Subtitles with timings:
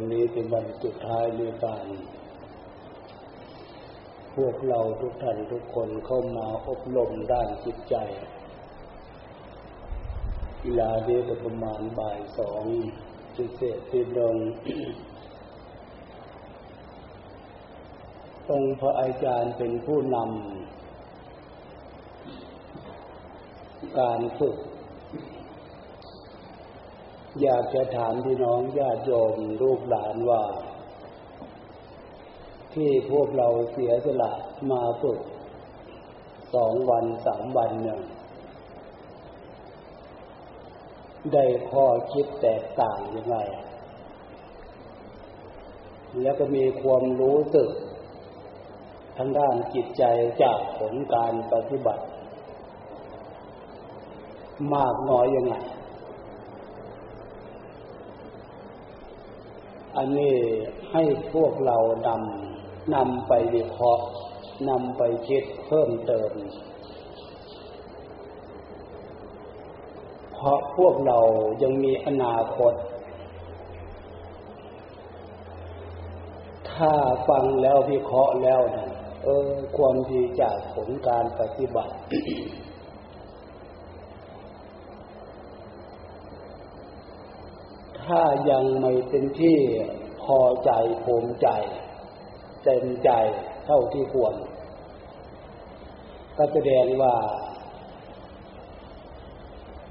[0.00, 1.86] วันนี้เป็นวันสุดท้ายในการ
[4.36, 7.94] พวกเราทุกท่านทุกคนเข้ามาอบรมด้านจิตใจ
[10.60, 12.64] เวลาเดียวประมาณบ่ายสอง
[13.36, 14.36] จิตเสร็จติดง
[18.50, 24.56] องค์พระอาจารย์เป็นผู้นำการฝึก
[27.42, 30.42] อยากจะถามพี่น้องญาติโยมลูกหลานว่า
[32.74, 34.32] ที่พวกเราเสียสละ
[34.70, 35.20] มาฝึก
[36.54, 38.00] สองวันสามวันเนี่ย
[41.32, 43.36] ได้ข้อคิดแตกต่างยังไง
[46.22, 47.68] แล้วก็มีความรู้สึก
[49.16, 50.04] ทางด้านจิตใจ
[50.42, 52.04] จากผลการปฏิบัติ
[54.74, 55.54] มากน้อยยังไง
[59.98, 60.36] อันนี้
[60.92, 64.04] ให้พวกเรานำนำไปวิเคราะห์
[64.68, 66.30] นำไปคิดเพิ่มเติม
[70.34, 71.18] เพราะพวกเรา
[71.62, 72.72] ยังมีอนาคต
[76.72, 76.92] ถ้า
[77.28, 78.88] ฟังแล้ววิเคราะห์แล้วนะ
[79.24, 81.94] เออ ความดีจากผลการปฏิบัติ
[88.08, 89.58] ถ้ายังไม่เป็นที่
[90.24, 90.70] พอใจ
[91.04, 91.48] ภูมิใจ
[92.64, 93.10] เต็มใจ
[93.66, 94.34] เท่าที่ควร
[96.36, 97.14] ก็แสดงว่า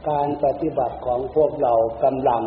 [0.10, 1.74] การปฏิบัติของพวกเรา
[2.04, 2.44] กำลัง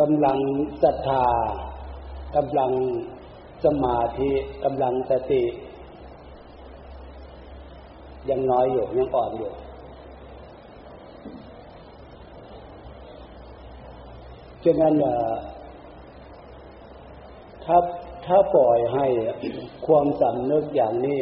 [0.00, 0.38] กำลัง
[0.82, 1.26] ศรัทธา
[2.36, 2.72] กำลัง
[3.64, 4.30] สมาธิ
[4.64, 5.44] กำลังสติ
[8.30, 9.52] ยังน้อยอยู่ยังอ่อนอยู่
[14.64, 14.94] ฉะนั้น
[17.64, 17.78] ถ้า
[18.26, 19.06] ถ้าปล่อยให้
[19.86, 21.20] ความสำนึกอย่างนี้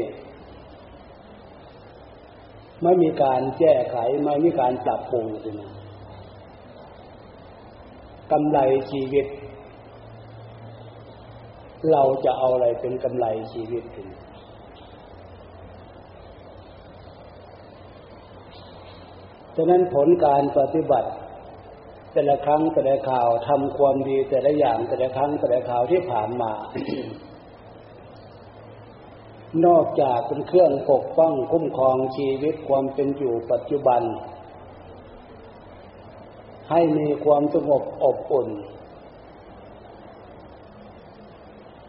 [2.82, 5.72] ไม่มีการแก้ไข ไม่มีการปรับปรุงสินะ
[8.32, 8.58] กำไร
[8.90, 9.26] ชีวิต
[11.92, 14.08] เราจะเอาอะไรเป็นกำไรชีวิตถึง
[19.56, 21.10] ฉะนั้นผลการปฏิบัติ
[22.12, 26.52] แต่ละครั้งแต่ละข่าวทำความดีแต่ละอย่างแต่ละครั้งแต่ละข่าวที่ผ่านมา
[29.66, 34.02] นอกจากเป็นเครื่องปกป้องคุ้มครองชีวิตความเป็นอยู่ปัจจุบัน
[36.70, 38.48] ให้มีความสงบอบอุ่น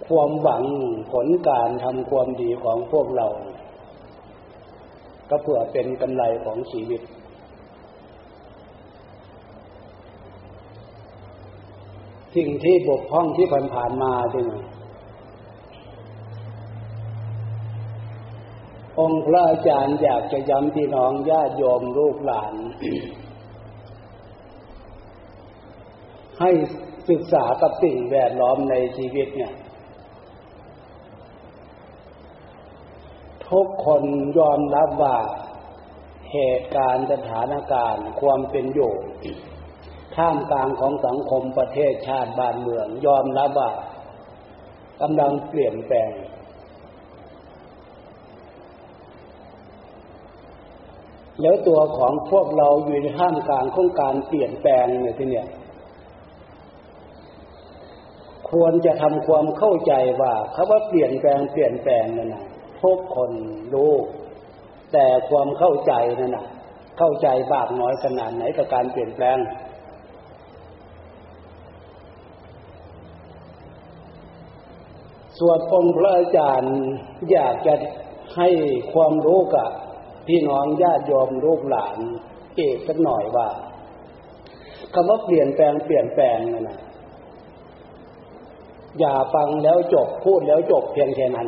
[0.07, 0.63] ความหวัง
[1.11, 3.27] ผลการทำความดีของพวกเรา
[5.29, 7.01] ก็เพื่อเป็นกำไรของชีวิต
[12.35, 14.47] สิ่งที่บกพร่องที่ผ่านๆมาจริง
[18.99, 22.55] องค์พระอาจารย์อยากจะย้ำพี่น้องญาติโยมลูกหลาน
[26.39, 26.51] ให้
[27.09, 29.53] ศึกษากับสิ่งแวดล้อมในชีวิตเนี่ย
[33.49, 34.03] ทุกคน
[34.37, 35.17] ยอมรับว่า
[36.31, 38.93] เหตุการณ์สถานการณ์ความเป็นอยู่
[40.15, 43.71] ท่ามกลางของสังคมประเทศชาติบ้านเมือง ยอมรับว่า
[45.01, 46.11] กำลังเปลี่ยนแปลง
[51.41, 55.47] แล้วตัวของพวกเราอยู่ในท่ามกลางของการเปลี่ยนแปลงเนี่ยที่เนี่ย
[58.49, 62.43] ควรจะทำความเข้าใจว่าคาว่าเปลี่ยนแปลงเปลี่ยนแปลงนั่นนะ
[62.83, 63.31] ทุกคน
[63.73, 63.93] รู้
[64.93, 66.45] แต่ความเข้าใจนั่นนะ
[66.97, 69.37] เข้าใจบากน้อยขนาดไหนกับการเปลี่ยนแปลง
[75.39, 76.75] ส่วนองค์พระอาจารย์
[77.31, 77.73] อยากจะ
[78.35, 78.49] ให้
[78.93, 79.69] ความรู้กับ
[80.27, 81.97] พี่น้องญาติโยมลูกหลาน
[82.55, 83.47] เอกสักหน่อยว่า
[84.93, 86.79] คำว่าเปลี่ยนแปลงเปลี่ยนแปลงนั่นนะ
[88.99, 91.47] อย่าฟังแล้วจบพูดแล้วจบเพียงแค่นั้น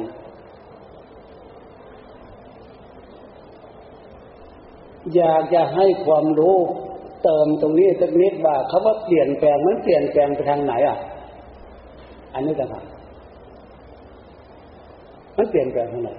[5.16, 6.58] อยากจะให้ความรู้
[7.24, 10.98] เติมตรงนี้สักนิดว่าคำว่าเปลี่ยนแปลงมันเปลี่ยนแปลงไปทางไหนอะ
[12.34, 12.86] อันนี้ต่างหาก
[15.38, 16.12] มันเปลี่ยนแปลงทางไหน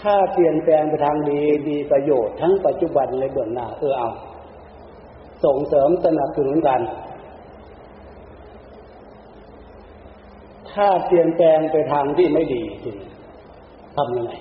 [0.00, 4.10] ถ้าเปลี่ยนแปลงไปทางดีดีประโยชน์ทั้งปัจจุบันและเบื้องหน้าเออเอา
[5.44, 6.80] ส่งเสริมสนับสนุนกัน
[10.72, 12.96] ถ้าเปลี่ยนแปลงไปทางที่ไม่ดีจริง
[13.96, 14.32] ทำยังไง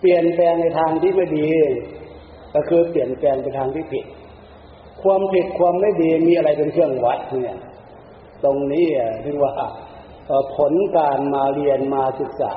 [0.00, 1.46] เปลี่ยนแปลงในทางที่ไม่ดี
[2.54, 4.04] ก็คือเปลี่ยนแปลงไปทางที่ผิด
[5.04, 7.58] ความผิดความไม่ดีมีอะไรเป็นเครื่องวัดเนี่ย
[8.44, 8.86] ตรงนี้
[9.22, 9.52] เรียกว่า
[10.56, 12.54] ผลการมาเรียนมาศึกษา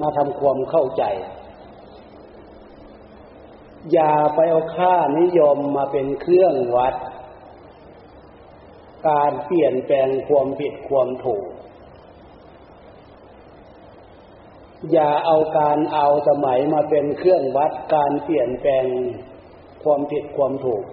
[0.00, 1.04] มาทำความเข้าใจ
[3.92, 6.94] อย่าไปเอาค่านิยมมาเป็นเครื่องวัด
[9.08, 11.46] การเปลี่ยนแปลงความผิดความถูก
[14.92, 18.86] อย่าเอาการเอาสมัยมาเป็นเครื่องวัด การเปลี่ยนแปลง
[19.84, 20.84] ความผิดความถูก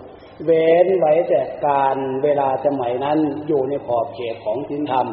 [0.44, 3.18] เว้นไว้แต่การเวลาสมัยนั้น
[3.48, 5.08] อยู่ในขอบเขตของศีลธรรม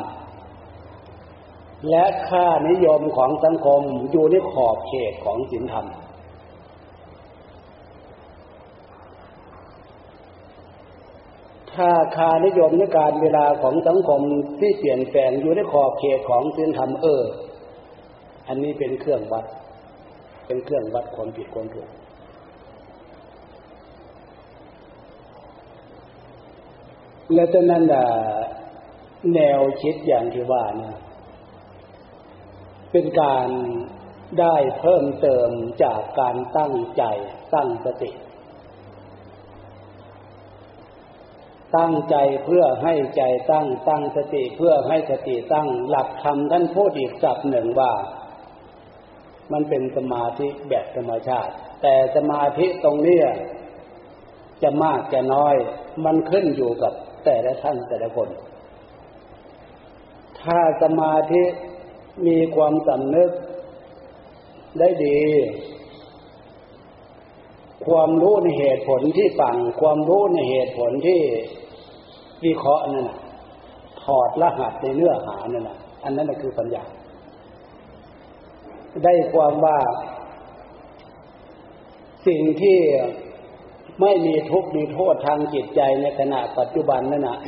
[1.90, 3.82] และค่านิยมของสังคม
[4.12, 5.86] อยู่ในขอบเขตของศีลธรรม
[11.74, 14.20] ถ้าค่านิยมในการเวลาของสังคม
[14.60, 17.22] ที่เปลี่ยนแปลงอยู่ในขอบเขตของศีลธรรมเออ
[18.48, 19.44] อันนี้เป็นเครื่องวัด
[20.46, 21.88] เป็นเครื่องวัดความผิดความถูก
[27.34, 27.84] และจากนั้น
[29.34, 30.98] แนวคิดอย่างที่ว่านะ
[32.92, 33.48] เป็นการ
[34.40, 35.50] ได้เพิ่มเติม
[35.84, 37.04] จากการตั้งใจ
[37.54, 38.10] ตั้งสติ
[41.76, 47.92] ตั้งใจเพื่อให้ใจตั้งตั้งสติเพื่อให้สติตั้งหลักธรรมท่านพูดอีกสับหนึ่งว่า
[49.52, 51.52] มันเป็นสมาธิแบบธรรมชาติ
[51.82, 53.20] แต่สมาธิตรงนี้
[54.62, 55.54] จะมากจะน้อย
[56.04, 56.92] มันขึ้นอยู่กับ
[57.24, 58.28] แต่ละท่านแต่ละคน
[60.40, 61.42] ถ้าสมาธิ
[62.26, 63.30] มีความสำนึก
[64.78, 65.20] ได้ดี
[67.86, 71.20] ความรู้ในเหตุผลที่ฟัง ความรู้ในเหตุผลที่
[72.44, 73.08] วิเคราะห์นั่น
[74.02, 75.70] ถอดรหัสในเนื้อหานั่น
[76.04, 76.84] อันนั้นคือปัญญา
[79.04, 79.78] ได้ความว่า
[82.26, 82.78] สิ่งที่
[84.00, 87.38] ไม่มีทุกข์มีโทษทางจิตใจในขณะปัจจุบันนั่นนะ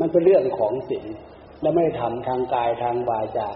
[0.00, 1.04] มันเป็นเรื่องของสิ่ง
[1.60, 3.48] และไม่ทำทางกายทางวาจา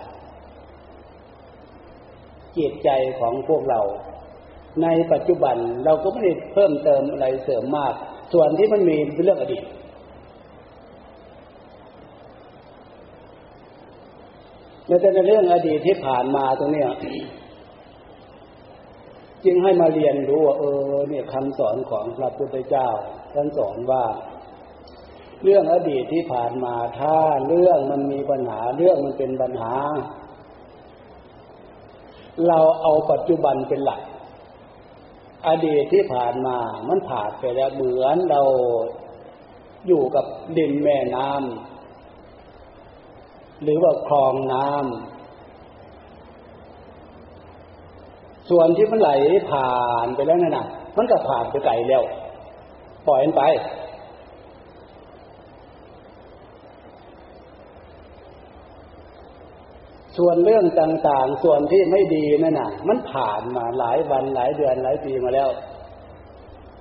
[2.59, 2.91] จิตใจ
[3.21, 3.81] ของพวกเรา
[4.82, 7.94] ในปัจจุบันเราก็ไม่ได้เพิ่มเติมอะไรเสริมมาก
[8.33, 9.65] ส่วนที่มันมีเป็นเรื่องอดีต
[14.87, 16.88] แล้วแต่ในเรื่องอดีตที่ผ่านมาตรงเนี้ย
[19.44, 22.88] จึงให้มาเรียนรู้ว่าเออเนี่ยคำสอนของพระพุทธเจ้า
[23.34, 24.04] ท่านสอนว่า
[25.42, 27.16] เรื่องอดีตที่ผ่านมาถ้า
[27.48, 29.75] เรื่องมันมีปัญหาเรื่องมันเป็นปัญหา
[32.48, 34.00] เราเอาปัจจุบันเป็นหลัก
[35.48, 36.56] อดีตที่ผ่านมา
[36.88, 38.42] มันผ่านไปแล้วเหมือนเรา
[39.87, 40.25] อยู่กับ
[40.56, 45.19] ดินแม่น้ำหรือว่าคลองน้ำ
[48.50, 49.11] ส่วนที่มันไหล
[49.50, 49.73] ผ่า
[50.05, 50.67] นไปแล้วนั่นน่ะ
[50.97, 52.02] มันก็ผ่านไปไกลแล้ว
[53.08, 53.43] ปล่อยมันไป
[60.17, 65.49] ส่วนเรื่องต่างๆ ส่วนที่ไม่ดีนั่นน่ะ มันผ่านมาหลายวันหลายเดือนหลายปีมาแล้ว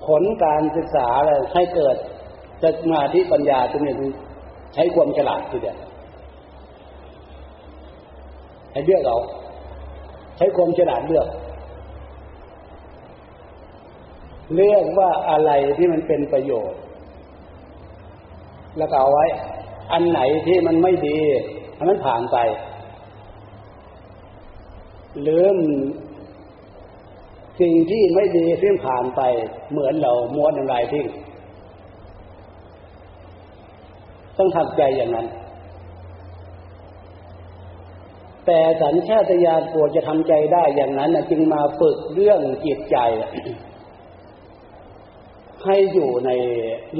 [0.05, 1.95] ผลการศึกษาอะไรให้เกิด
[2.61, 3.93] จะมาที่ปัญญาตรงนี้
[4.73, 5.77] ใช้ความฉลาดทีเดียว
[8.71, 9.19] ให้เลือกเอา
[10.37, 11.27] ใช้ความฉลาดเลือก
[14.53, 16.79] เลือกว่าอะไรที่มันเป็นประโยชน์
[18.77, 19.25] แล้วก็เอาไว้
[19.91, 21.17] อันไหนที่มันไม่ดี
[21.75, 22.37] ให้มันผ่านไป
[25.27, 25.57] ลืม
[27.59, 29.21] สิ่งที่ไม่ดีที่ผ่านไป
[29.71, 31.07] เหมือนเราม้วนอะไรทิ้ง
[34.37, 35.27] ต้องทำใจอย่างนั้น
[38.45, 42.97] แต่สัญชาตญาณปวดจะทำใจได้อย่างนั้นจึงมาฝึกเรื่องจิตใจ
[45.65, 46.31] ให้อยู่ใน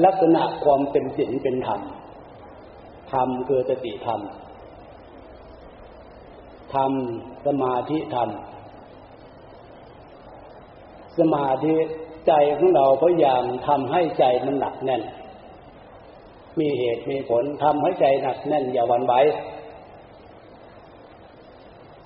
[0.04, 1.80] ลักษณะความเป็นศีลเป็นธรรม
[3.12, 4.20] ธรรมคือสติธรรม
[6.74, 6.92] ธรรม
[7.46, 8.28] สมาธิธรรม
[11.18, 11.74] สมาธิ
[12.26, 15.02] ใจของเราพยายามทำให้ใจมันหนักแน่น
[16.58, 19.14] มีเหตุมีผลทำให้ใจหนักแน่นอย่าวันไหว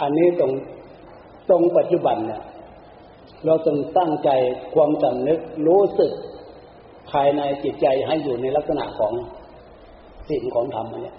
[0.01, 0.53] อันนี้ตรง
[1.49, 2.43] ตรงปัจจุบันเนี่ย
[3.45, 4.31] เราต้องตั้งใจ
[4.75, 6.13] ความสำนึกรู้สึก
[7.15, 9.13] ภายในจิตใจให้อยู่ในลักษณะของ
[10.29, 11.17] สิ่งของธรรมเนี่ย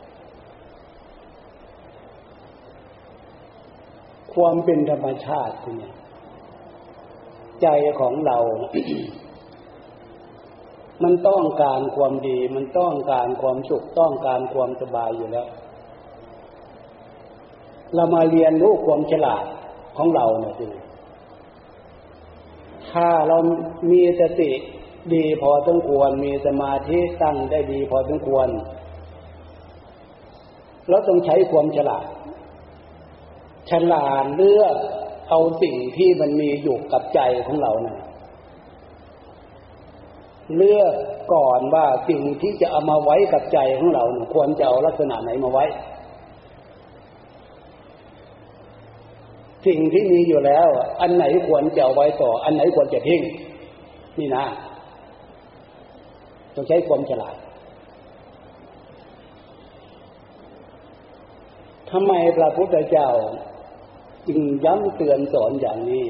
[4.34, 5.94] ความเป็นธรรมชาติเนี่ย
[7.62, 7.68] ใจ
[8.00, 8.38] ของเรา
[11.04, 15.48] มันต้องการความดี มันต้องการความสุขต้องการความสบายอยู่แล้ว
[17.96, 19.46] เรามาเรียนรู้ความฉลาด
[19.98, 20.70] ของเราเนี่ยจริง
[22.92, 23.38] ถ้าเรา
[23.92, 24.52] มีสติ
[25.14, 28.48] ดีพอสมควร มีสมาธิตั้งได้ดีพอสมควร
[30.90, 32.06] เราต้องใช้ความฉลาด
[33.72, 34.78] ฉลาดเลือก
[35.30, 37.98] เอาสิ่งที่มันมีอยู่กับใจของเรานะ่ะ
[40.58, 40.94] เลือก
[41.34, 45.66] ก่อนว่าสิ่งที่จะเอามาไว้กับใจของเราควรจะเอาลักษณะไหนมาไว้
[49.66, 50.68] สิ่งที่มีอยู่แล้ว
[51.02, 53.22] อันไหนควรจะเอาไว้ต่อ อันไหนควรจะทิ้ง
[54.20, 54.46] นี่นะ
[56.56, 57.36] ต้องใช้ความฉลาด
[61.92, 63.10] ทำไมพระพุทธเจ้า
[64.28, 66.06] จึงย้ำเตือนสอนอย่างนี้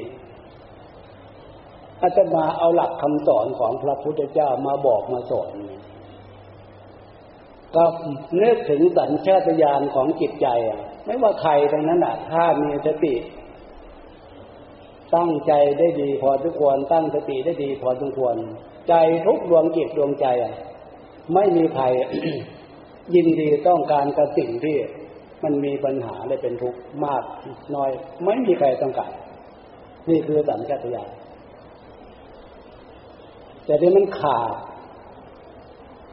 [2.02, 5.50] อาตมาเอาหลักคำสอนของพระพุทธเจ้ามาบอกมาสอน
[7.74, 7.84] ก็
[8.40, 10.46] นึกถึงสัญชาตญาณของจิตใจ
[11.04, 13.14] ไม่ว่าใครทั้งนั้นอะถ้ามีสติ
[15.14, 18.36] ตั้งใจได้ดีพอทุกควรตั้งสติได้ดีพอทุกควร
[18.88, 18.94] ใจ
[19.26, 20.54] ทุกดวงจิตดวงใจอะ
[21.34, 21.84] ไม่มีใคร
[23.14, 24.76] ยินดีต้องการกับสิ่งที่
[25.44, 27.22] มันมีปัญหาและเป็นทุกข์มาก
[27.74, 27.90] น้อย
[28.24, 29.12] ไม่มีใครต้องการ
[30.08, 31.10] นี่คือสัญชาตญาณ
[33.64, 34.50] แต่ที่มันขาด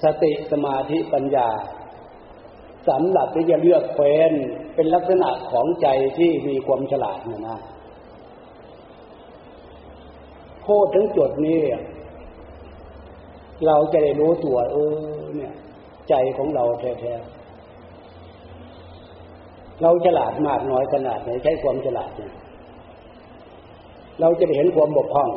[0.04, 1.50] สติสมาธิปัญญา
[2.90, 4.34] สำหรับที่จะเลือกเฟ้น
[4.76, 7.60] เป็นลักษณะของใจที่มีความฉลาดนะนะ
[10.67, 11.60] พูดถึงจุดนี้
[13.65, 14.96] เราจะได้รู้ตัวเออ
[15.36, 15.53] เนี่ย
[16.10, 22.34] ใจของเราแท้ๆเราฉลาดมากน้อยขนาดไหนใช้ความฉลาดเนี่ย
[24.22, 25.29] เราจะได้เห็นความบกพร่อง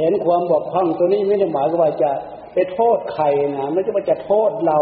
[0.00, 2.10] เห็นความบกพร่องตัวนี้ไม่ได้หมายว่าจะ
[2.52, 3.24] ไปโทษใคร
[3.56, 4.78] นะไม่ใช่ว่าจะโทษเรา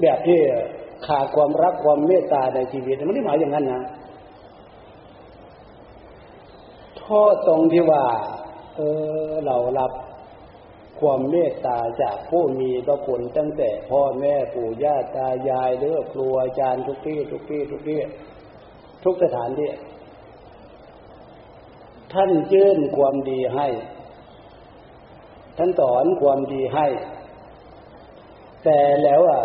[0.00, 0.38] แบบที่
[1.06, 3.82] ขาดความรักความเมตตาในชีวิตไม่ได้หมายอย่างนั้นนะ
[6.98, 8.02] โทษตรงที่ว่า
[8.76, 8.80] เอ
[9.28, 9.92] อเรารับ
[11.00, 18.00] ความเมตตาจากผู้มีพระคุณตั้งแต่พ่อแม่ปู่ย่าตายายหรือครูอาจารย์ทุกที่ทุกที่ทุกที่
[19.04, 19.70] ทุกสถานที่
[22.12, 23.68] ท่านยื่นความดีให้
[25.58, 26.86] ท่านสอนความดีให้
[28.64, 29.42] แต่แล้วอะ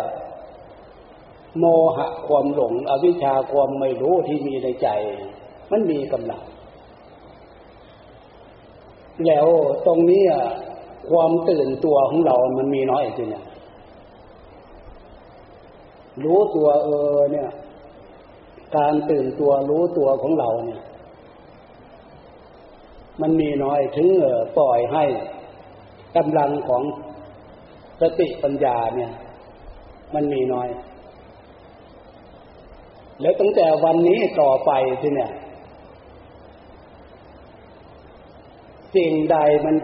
[1.58, 1.64] โม
[1.96, 4.88] หะความหลง อวิชชาความไม่รู้ที่มีในใจ
[5.70, 6.42] มันมีกำลัง
[9.28, 9.46] แล้ว
[9.86, 10.44] ตรงนี้อะ
[11.10, 13.44] ความตื่นตัวของเรามันมีน้อยจริงเนี่ย
[16.24, 17.48] รู้ตัวเออเนี่ย
[18.76, 20.82] การตื่นตัวรู้ตัวของเราเนี่ย
[23.20, 24.08] มันมีน้อยถึง
[24.58, 25.04] ปล่อยให้
[26.16, 26.82] กำลังของ
[28.00, 29.10] สติปัญญาเนี่ย
[30.14, 30.68] มันมีน้อย
[33.20, 35.30] แล้วตั้งแต่วันนี้ต่อไปที่เนี่ย
[38.94, 39.76] สิ่งใดมัน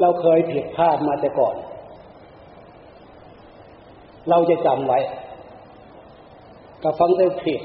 [0.00, 1.56] เราเคยผิดพลาดมาแต่ก่อน
[4.30, 4.98] เราจะจำไว้
[6.82, 7.60] กับฟังได้ผิด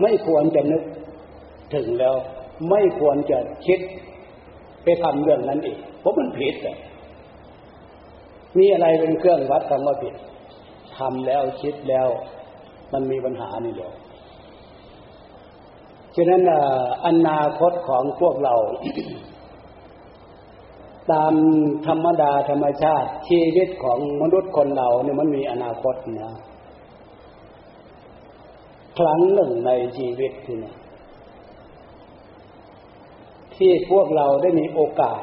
[0.00, 0.82] ไม่ควรจะนึก
[1.74, 2.14] ถึงแล้ว
[2.70, 3.80] ไม่ควรจะคิด
[4.82, 6.76] ไปทำเรื่องนั้นอีกเพราะมันผิดอะ
[8.58, 10.14] มีอะไรเป็นเครื่องวัดคำว่าผิด
[10.96, 12.08] ทำแล้วคิดแล้ว
[12.92, 13.92] มันมีปัญหานี่เดียว
[16.16, 16.42] ฉะนั้น
[17.06, 18.54] อนาคตของพวกเรา
[21.12, 21.34] ตาม
[21.86, 26.34] ธรรมดาธรรมชาติ ชีวิตของมนุษย์คนเราเนี่ยมันมีอนาคตนะ
[28.98, 30.76] ครั้งหนึ่งในชีวิตที่นี่ย
[33.56, 35.22] ที่พวกเราได้มีโอกาส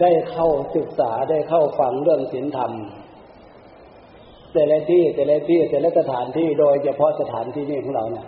[0.00, 2.72] ได้เข้าศึกษาได้เข้าฟังเรื่องศีลธรรม
[4.52, 8.26] แต่ละที่แต่ละที่แต่ละสถานที่โดยเฉพาะสถานที่นี้ของเราเนี่ย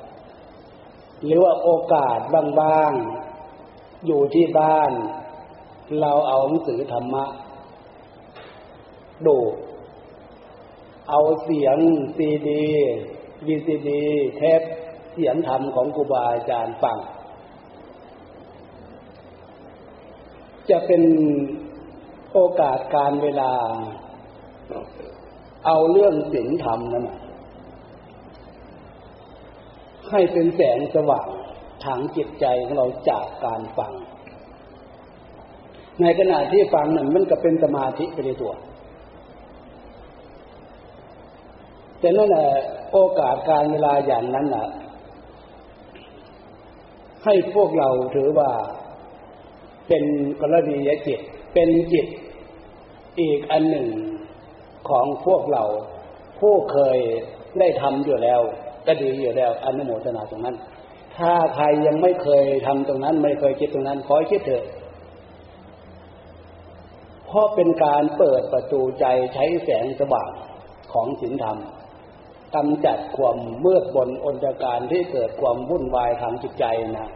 [1.24, 2.18] หรือว่าโอกาส
[2.60, 4.92] ว่างๆอยู่ที่บ้าน
[6.00, 7.24] เราเอาหนังสือธรรมะ
[9.26, 9.38] ดู
[11.10, 11.78] เอาเสียง
[12.16, 12.64] ซีดี
[13.46, 14.02] วีซีดี
[14.36, 14.62] เทป
[15.12, 16.98] เสียงธรรมของครูบาอาจารย์ฟัง
[20.70, 21.02] จะเป็น
[22.32, 23.52] โอกาสการเวลา
[25.66, 27.04] เอาเรื่องศีลธรรมนั้น
[30.10, 31.28] ให้เป็นแสงสว่าง
[31.84, 33.92] ทางจิตใจของเราจากการฟัง
[36.00, 38.52] ในขณะที่ฟังนั้นมันก็เป็นสมาธิไปในตัว
[42.00, 42.48] แต่นั่นแหละ
[42.92, 44.66] โอกาสการเวลาอย่างนั้นน่ะ
[47.24, 48.50] ให้พวกเราถือว่า
[49.88, 50.04] เป็น
[50.40, 51.20] กรณียจิต
[51.54, 52.06] เป็นจิต
[53.20, 53.86] อีกอันหนึ่ง
[54.88, 55.64] ของพวกเรา
[56.40, 56.98] ผู้เคย
[57.58, 58.40] ได้ทำอยู่แล้ว
[58.86, 60.56] ก็ดีอยู่แล้วอนุโมทนาตรงนั้น
[61.16, 64.64] ถ้าใครยังไม่เคยทำตรงนั้น ไม่เคยคิดตรงนั้น ขอคิดเถอะ
[67.26, 70.30] เพราะเป็นการเปิดประตูใจใช้แสงสว่าง
[70.92, 71.58] ของศีลธรรม
[72.54, 76.64] กำจัดความมืดบนอนตการที่เกิดความวุ่นวายทางจิตใจ
[76.98, 77.10] นะ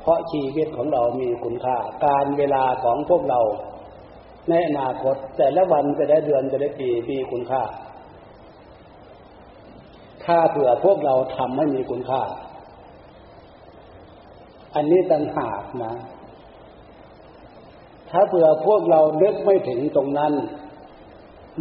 [0.00, 3.40] เพราะชีวิตของเรามีคุณค่า การเวลาของพวกเรา
[4.50, 7.62] ในอนาคต แต่ละวันจะได้เดือนจะได้ปีมีคุณค่า
[10.24, 12.22] ถ้าเผื่อพวกเราทำให้มีคุณค่า
[14.74, 15.94] อันนี้ต่างหากนะ
[18.10, 20.32] ถ้าเผื่อพวกเราเลือกไม่ถึงตรงนั้น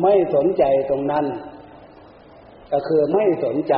[0.01, 1.25] ไม่สนใจตรงนั้น
[2.71, 3.75] ก็คือไม่สนใจ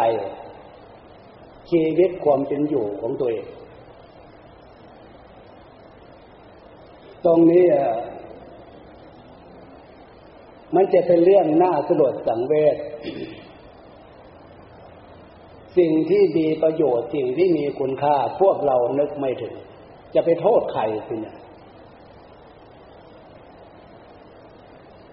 [1.71, 3.45] ชีวิตความเป็นอยู่ของตัวเอง
[7.25, 7.65] ตรงนี้
[10.75, 12.75] มันจะเป็นเรื่องน่าสลดสังเวช
[15.77, 19.55] สิ่งที่ดีประโยชน์สิ่งที่มีคุณค่า พวกเรานึกไม่ถึง
[20.13, 21.37] จะไปโทษใครสิเนี่ย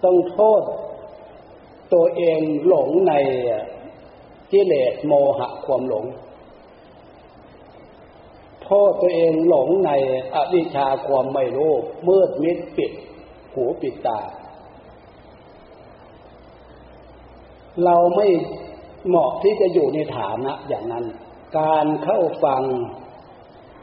[0.03, 0.61] ต้องโทษ
[1.93, 3.13] ตัวเองหลงใน
[4.51, 6.05] กิเลสโมหะความหลง
[8.63, 9.91] โทษตัวเองหลงใน
[10.35, 11.73] อวิชชาความไม่รู้
[12.07, 12.91] มืดมิดปิด
[13.53, 14.19] หูปิดตา
[17.83, 18.27] เราไม่
[19.07, 21.05] เหมาะที่จะอยู่ในฐานะอย่างนั้น
[21.59, 22.63] การเข้าฟัง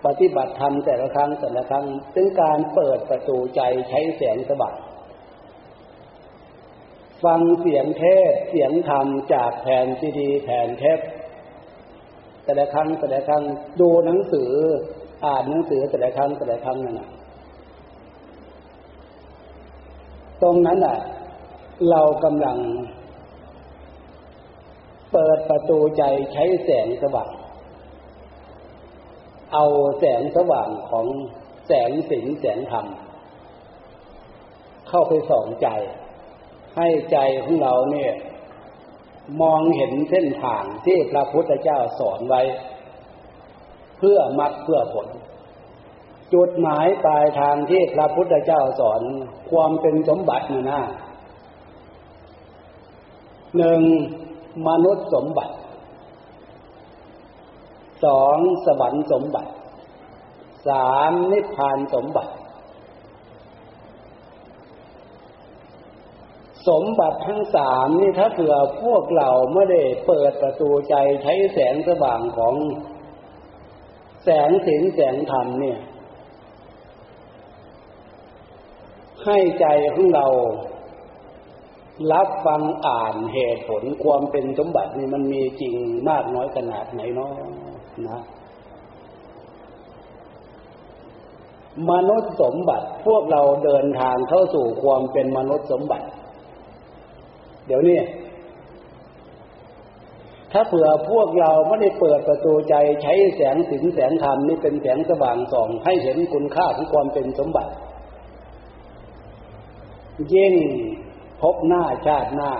[0.07, 4.77] ปฏิบัติธรรมแต่ละครั้งแต่ละครั้งเป็นการเปิดประตูใจใช้แสงสว่าง
[7.25, 11.01] ฟังเสียงเทศเสียงธรรมจากแผ่นซีดีแผ่นเทป
[12.45, 13.43] แต่ละครั้งแต่ละครั้ง
[13.81, 14.51] ดูหนังสือ
[15.25, 17.11] อ่านหนังสือแต่ละครั้งแต่ละครั้งนั่นนะ
[20.43, 20.99] ตรงนั้นอะ
[21.91, 22.59] เรากำลัง
[25.13, 27.31] เปิดประตูใจใช้แสงสว่าง
[29.53, 29.65] เอา
[29.99, 31.07] แสงสว่างของ
[31.67, 32.87] แสงสิงแสงธรรม
[34.89, 35.69] เข้าไปส่องใจ
[36.77, 38.13] ให้ใจของเราเนี่ย
[39.41, 42.43] มองเห็นเส้นทางที่พระพุทธเจ้าสอนไว้
[43.99, 45.09] เพื่อมรรคเพื่อผล
[46.35, 49.03] จุดหมายปลายทางที่พระพุทธเจ้าสอน
[49.51, 50.83] ความเป็นสมบัตินะนะ
[53.57, 53.83] หนึ่ง
[54.69, 55.55] มนุษย์สมบัติ
[58.05, 59.53] สองสวรรค์สมบัติ
[60.69, 62.33] สามนิพพานสมบัติ
[66.69, 72.55] สมบัติทั้งสามนี่ถ้าเผื่อพวกเราไม่ได้เปิดประตูใจใช้แสงสว่างของ
[74.25, 75.79] แสงสิงแสงธรรมเนี่ย
[79.25, 80.27] ให้ใจของเรา
[82.13, 85.75] รับฟังอ่านเหตุผลความเป็นสมบัตินี่มันมีจริง
[86.09, 87.31] มากน้อยขนาดไหนเนาะ
[88.09, 88.23] นะ
[91.91, 96.07] มนุษย์สมบัติพวกเราเดินทางเข้าสู่ความเป็นมนุษย์สมบัติ
[97.67, 97.99] เดี๋ยวนี้
[100.53, 107.73] ถ้าเผื่อพวกเราไม่ได้เปิดประตูใจใช้แสงสินแสงธรรมนี่เป็นแสงสว่างส่อง ให้เห็นคุณค่าของความเป็นสมบัติ
[110.35, 110.55] ยิ่ง
[111.43, 112.51] พบหน้าชาติหน้า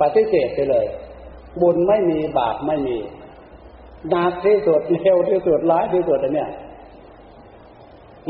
[0.00, 0.86] ปฏิเสธไปเลย
[1.60, 2.96] บุญไม่มีบาปไม่มี
[4.10, 6.50] หนักที่สุดเร็วที่สุดร้ายที่สุดอันเนี้ย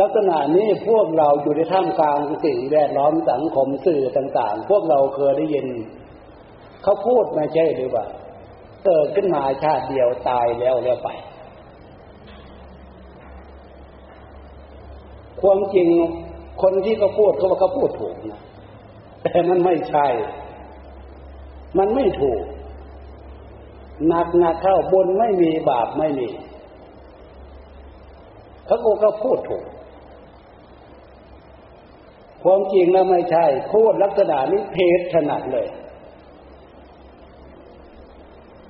[0.00, 5.66] ลักษณะนี้พวกเราอยู่ในท่ามกลางสิ่งแวดล้อมสังคมสื่อต่างๆ พวกเราเคยได้ยิน
[6.82, 8.04] เขาพูดไม่ใช่หรือว่า
[8.86, 11.08] เกิดขึ้นมาชาติเดียวตายแล้วแล้วไป
[15.40, 15.88] ความจริง
[16.62, 18.40] คนที่เขาพูดเขาว่าเขาพูดถูกนะ
[19.22, 20.06] แต่มันไม่ใช่
[21.78, 22.42] มันไม่ถูก
[24.06, 26.28] หนักหนักเข้าบนไม่มีบาปไม่มี
[28.66, 29.64] เขาก็พูดถูก
[32.42, 35.66] ความจริงแล้วไม่ใช่ พูดลักษณะนี้เทศถนัดเลย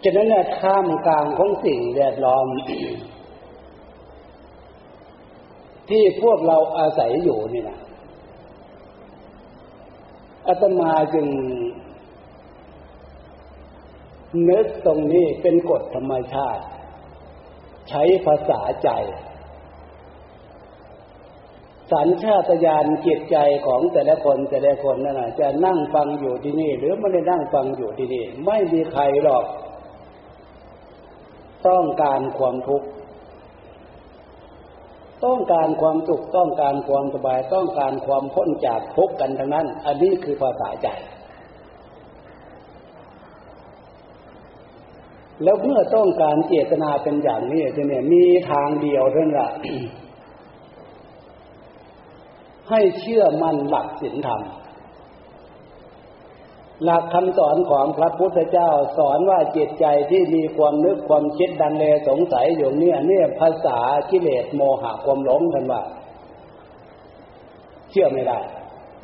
[0.04, 2.46] ฉะนั้นเนี่ยท่ามกลางของสิ่งแวดล้อม
[5.88, 7.78] ที่พวกเราอาศัยอยู่นี่นะ
[10.46, 11.26] อาตมาจึง
[14.48, 16.64] นึกตรงนี้เป็นกฎธรรมชาติ
[17.88, 18.90] ใช้ภาษาใจ
[21.92, 29.44] สัญชาตญาณจิตใจของแต่ละคนแต่ละคนนั่นแหะจะนั่งฟังอยู่ที่นี่ หรือไม่ได้นั่งฟังอยู่ที่นี่ ไม่มีใครหรอก
[31.68, 32.88] ต้องการความทุกข์
[35.24, 40.88] ต้องการความสุขต้องการความสบายต้องการความพ้นจากทุกกันทั้งนั้น อันนี้คือภาษาใจ
[45.42, 49.50] แล้วเมื่อต้องการเจตนาเป็นอย่างนี้จะเนี่ยมีทางเดียวเท่านั้นแหละ
[52.70, 54.40] ให้เชื่อมั่นหลักศีลธรรม
[56.84, 63.78] หลักคำสอนของพระพุทธเจ้าสอนว่าจิตใจที่มีความนึกความคิดดันเลสงสัยอยู่เนี่ยเนี่ยภาษา
[64.10, 65.82] กิเลสโมหะความหลงกันว่า
[67.90, 68.38] เชื่อไม่ได้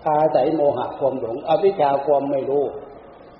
[0.07, 2.65] อาศัยโมหะความหลงอวิชชาความไม่รู้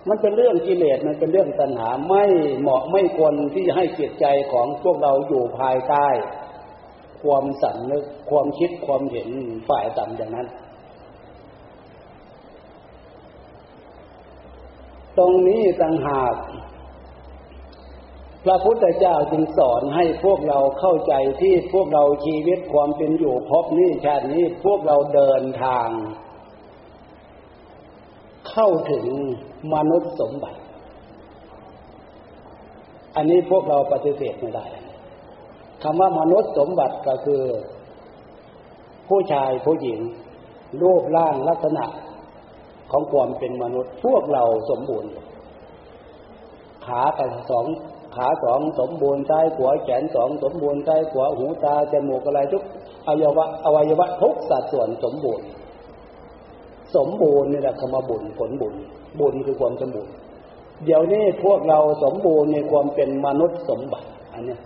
[0.09, 2.25] มันเป็นเรื่องกิเลสมันเป็นเรื่องตัณหาไม่
[2.61, 6.09] เหมาะไม่ควรที่จะให้จิตใจของพวกเราอยู่ภายใต้
[7.23, 9.29] ความสันนึกความคิดความเห็น
[9.69, 10.49] ฝ่ายต่ำอย่างนั้น
[15.19, 16.35] ตรงนี้ต่างหาก
[18.45, 25.89] พระพุทธเจ้าจึงสอนให้พวกเราเข้าใจที่พวกเราชีวิตความเป็นอยู่พบนี้ชาตินี้พวกเราเดินทาง
[28.51, 29.07] เข้าถึง
[29.75, 30.61] มนุษย์สมบัติ
[33.17, 34.67] อันนี้พวกเราปฏิเสธไม่ได้
[35.83, 37.43] คำว่ามนุษย์สมบัติก็คือ
[39.09, 40.01] ผู้ชายผู้หญิง
[40.83, 41.85] รูปร่างลักษณะ
[42.91, 45.11] ของความเป็นมนุษย์ พวกเราสมบูรณ์
[46.87, 47.67] ขาแต่สอง
[48.17, 52.63] ขาสองสมบูรณ์ซ้ายขวแขนสองสมบูรณ์ซ้ายขวหูตาจมูกอะไรทุก
[53.09, 55.47] อวัยวะอวัยวะทุกสัดส่วนสมบูรณ์
[56.97, 58.75] สมบูรณ์นี่แหละคำว่าบุญผลบุญ
[59.21, 60.13] บุญคือความสมบูรณ์
[60.85, 64.57] เดี๋ยวนี้พวกเราสมบูรณ์ในความเป็นมนุษย์สมบัติ อันนี้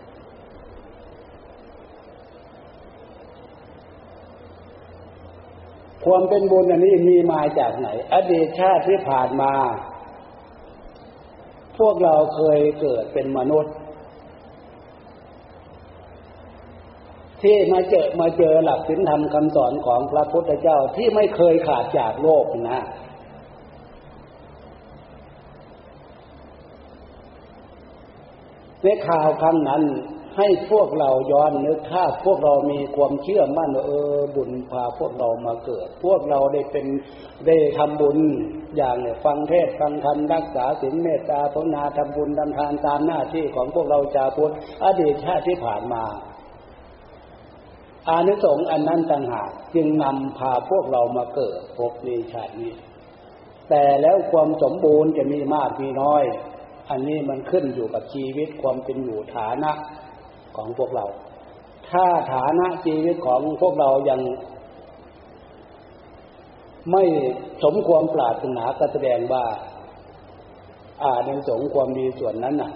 [6.05, 9.53] ความเป็นบุญอันนี้มีมาจากไหน อดีตชาติที่ผ่านมา
[11.79, 13.75] พวกเราเคยเกิดเป็นมนุษย์
[17.43, 22.83] ที่มาเจอมาเจอหลักศีลธรรมคำสอนของพระพุทธเจ้าที่ไม่เคยขาดจากโลกนะ
[28.83, 29.83] ในข่าวคำนั้น
[30.37, 36.87] ให้พวกเราย้อนนึกถ้าพวกเรามีความเชื่อมั่นเออบุญพาพวกเรามาเกิด พวกเราได้เป็น
[37.47, 38.19] ได้ทำบุญ
[38.77, 44.53] อย่างเนี่ยฟังเทศฟังธรรมรักษาศีลเมตตาภาวนาทำบุญทำทานตามหน้าที่ของพวกเราชาวพุทธ
[44.85, 46.05] อดีตชาติที่ผ่านมา
[48.09, 52.73] อานิสงส์อันนั้นต่างหากจึงนำพาพวกเรามาเกิดพบในชาตินี้
[53.71, 56.25] แต่แล้วความสมบูรณ์จะมีมากมีน้อย
[56.91, 59.73] อันนี้มันขึ้นอยู่กับชีวิตความเป็นอยู่ฐานะ
[60.57, 61.07] ของพวกเรา
[61.91, 64.21] ถ้าฐานะชีวิตของพวกเรายัง
[66.93, 67.05] ไม่
[67.63, 69.45] สมความปรารถนาก็แสดงว่า
[71.03, 72.73] อาในสงความดีส่วนนั้นน่ะ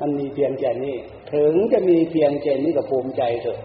[0.00, 0.96] มันมีเพียงแค่นี้
[1.32, 3.58] ถึงจะมีเพียงแค่นี้ก็ภูมิใจเถอะ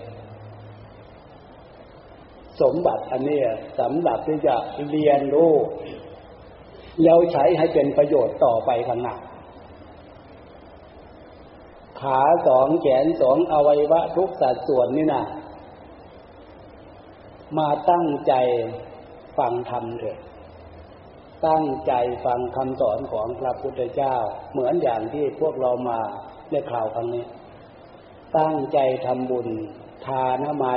[2.62, 3.40] สมบัติอันนี้
[3.80, 4.56] สำหรับที่จะ
[4.92, 5.54] เรียนรู้
[7.04, 9.16] แล้วใช้ให้เป็นประโยชน์ต่อไปข้างหน้า
[12.01, 15.23] ขาสองแขนสองอวัยวะทุกสัดส่วนนี่นะ
[17.58, 18.34] มาตั้งใจ
[19.38, 20.17] ฟังธรรมเถิด
[21.47, 21.93] ตั้งใจ
[22.25, 24.15] ฟังคำสอนของพระพุทธเจ้า
[24.51, 25.99] เหมือนอย่างที่พวกเรามา
[26.51, 27.25] ในข่าวครั้งนี้
[28.38, 29.47] ตั้งใจทำบุญ
[30.08, 30.67] ทานไม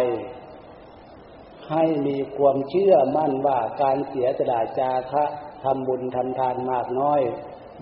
[1.71, 5.25] ให้มีความเชื่อมั่นว่าการเสียสละจาคะ
[5.65, 7.21] ทำบุญทำทานมากน้อย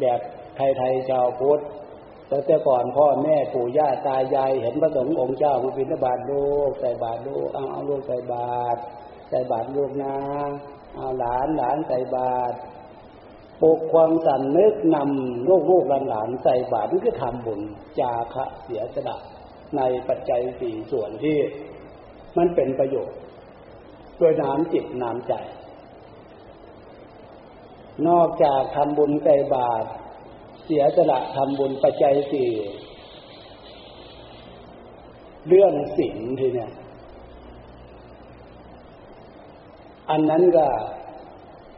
[0.01, 0.20] แบบ
[0.57, 1.62] ไทยๆชาวพุทธ
[2.29, 8.81] แต่แต่ก่อนพ่อแม่ปู่ย่าตายายเห็นพระสงฆ์องค์เจ้ามาบิณฑบาตลูกใส่บาตรลูกเอาเอาลูกใส่บาตร
[9.31, 10.17] ใส่บาตรลูกนะ
[10.97, 12.57] เอาหลานหลานใส่บาตร
[13.62, 17.61] ปลุกความสันนึกนำลูกลูกหลานหลานใส่บาตรนี่คือทำบุญ
[18.01, 19.17] จาคะเสียสละ
[19.77, 21.39] ในปัจจัยสี่ส่วนที่
[22.37, 23.19] มันเป็นประโยชน์
[24.21, 25.35] ด้วยน้ำจิตน้ำใจ
[28.09, 29.87] นอกจากทำบุญใส่บาตร
[30.67, 32.51] เสียสละทำบุญปัจจัยสี่
[35.49, 36.71] เรื่องสิ่งทีเนี่ย
[40.11, 40.67] อันนั้นก็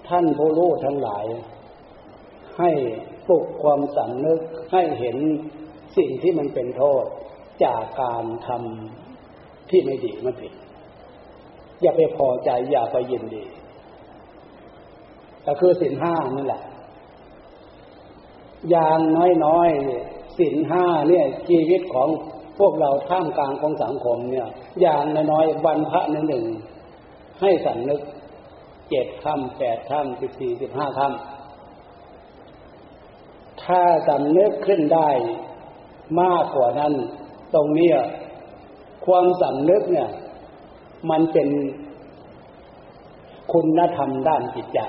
[0.08, 1.26] ท่านผู้รู้ทั้งหลาย
[2.58, 2.70] ให้
[3.26, 4.40] ปลุกความสำนึก
[4.72, 5.16] ให้เห็น
[5.96, 7.04] สิ่งที่มันเป็นโทษ
[7.64, 10.52] จากการทำที่ไม่ดีมันผิด
[11.82, 13.44] อย่าไปพอใจอย่าไปยินดี
[15.46, 16.62] ก็คือสินห้านั่นแหละ
[18.70, 19.00] อย่าง
[19.44, 22.08] น้อยๆสินห้าเนี่ยชีวิตของ
[22.58, 24.48] พวกเราท่ามกลางของสังคมเนี่ย
[24.80, 26.44] อย่างน้อยๆวันพระหนึ่งหนึ่ง
[27.40, 28.00] ให้สันนึก
[28.90, 35.08] เจ็ดค่ำแปดค่ำสิบสี่สิบห้าค่ำถ้าสำนึกขึ้นได้
[36.20, 36.94] มากกว่านั้น
[37.54, 37.90] ตรงนี้
[39.06, 40.10] ความสำนึกเนี่ย
[41.10, 41.48] มันเป็น
[43.52, 44.80] คุณธรรมด้านจิตใจ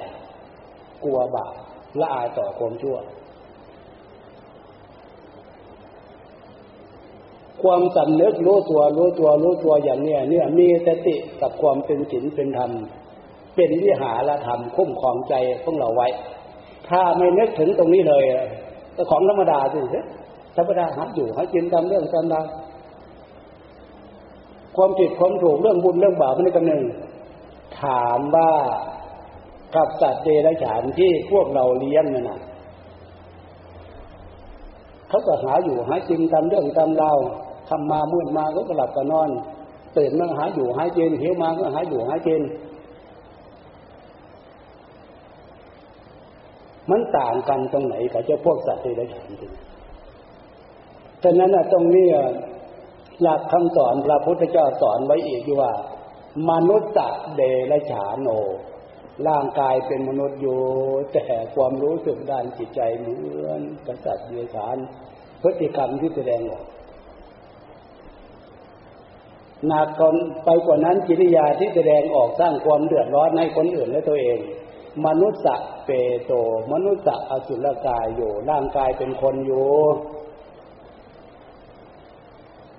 [1.03, 1.53] กลัวบาป
[1.99, 2.97] ละอายต่อความชั่ว
[7.63, 12.71] ความสำนึกรู้ตัวรู้ตัวรู้ตัวอย่างเนี้ยเนี่ยมีสติกับความเป็นศีลเป็นธรรม
[13.55, 16.07] เป็นวิหารธรรมคุ้มครองใจพวกเราไว้
[16.89, 18.23] ถ้าไม่นึกถึงตรงนี้เลย
[18.95, 19.79] ก็ของธรรมดาสิ
[20.57, 22.45] ธรรมดาหาอยู่หากินตามเรื่องตามราว
[24.75, 26.83] ความผิดความถูกเรื่องบุญเรื่องบาปนี่กันหนึ่ง
[27.81, 28.51] ถามว่า
[29.75, 32.39] กับสัตว์เดรัจฉานที่พวกเราเลี้ยงนั่นนะ
[35.09, 37.19] เขาก็หาอยู่หากินตามเรื่องตามราว
[37.69, 39.29] ทำมามืดมาก็หลับก็นอน
[39.97, 42.41] ตื่นมาหาอยู่หากินหิวมาก็หาอยู่หากิน
[46.89, 49.53] มันต่างกันตรงไหนกับเจ้าพวกสัตว์เดรัจฉานจริง
[51.23, 52.07] ฉะนั้นตรงนี้
[53.21, 55.71] หลักคำสอนพระพุทธเจ้าสอนไว้อีกว่า
[56.49, 56.91] มนุษย์
[57.35, 58.29] เดรัจฉานโน
[59.27, 60.59] ร่างกายเป็นมนุษย์อยู่
[61.13, 64.75] แต่ความรู้สึกด้านจิตใจเหมือนกษัตริย์เดรัจฉาน
[65.41, 66.65] พฤติกรรมที่แสดงออก
[69.67, 74.39] หนักก่อนไปกว่านั้นกิริยาที่แสดงออกสร้างความเดือดร้อนให้คนอื่นและตัวเอง
[75.05, 75.41] มนุษย์
[75.85, 75.89] เป
[76.25, 76.31] โต
[76.73, 79.69] มนุษย์อสุรกายอยู่ ร่างกายเป็นคนอยู่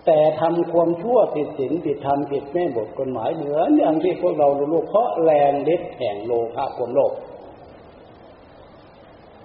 [0.06, 7.12] แต่ทำความชั่วผิดศีลผิดธรรมผิดแม่บทกฎหมายเหมือนอย่างที่พวกเรารู้เพราะแรงเล็ดแห่งโลภะความโลภ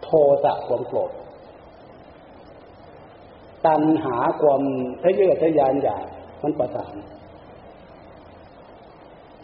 [0.04, 0.10] โท
[0.44, 1.12] สะความโกรธ
[3.66, 4.62] ตัณหาความ
[5.04, 6.06] ทะเยอทะยานอยาก
[6.42, 6.96] มันประสาน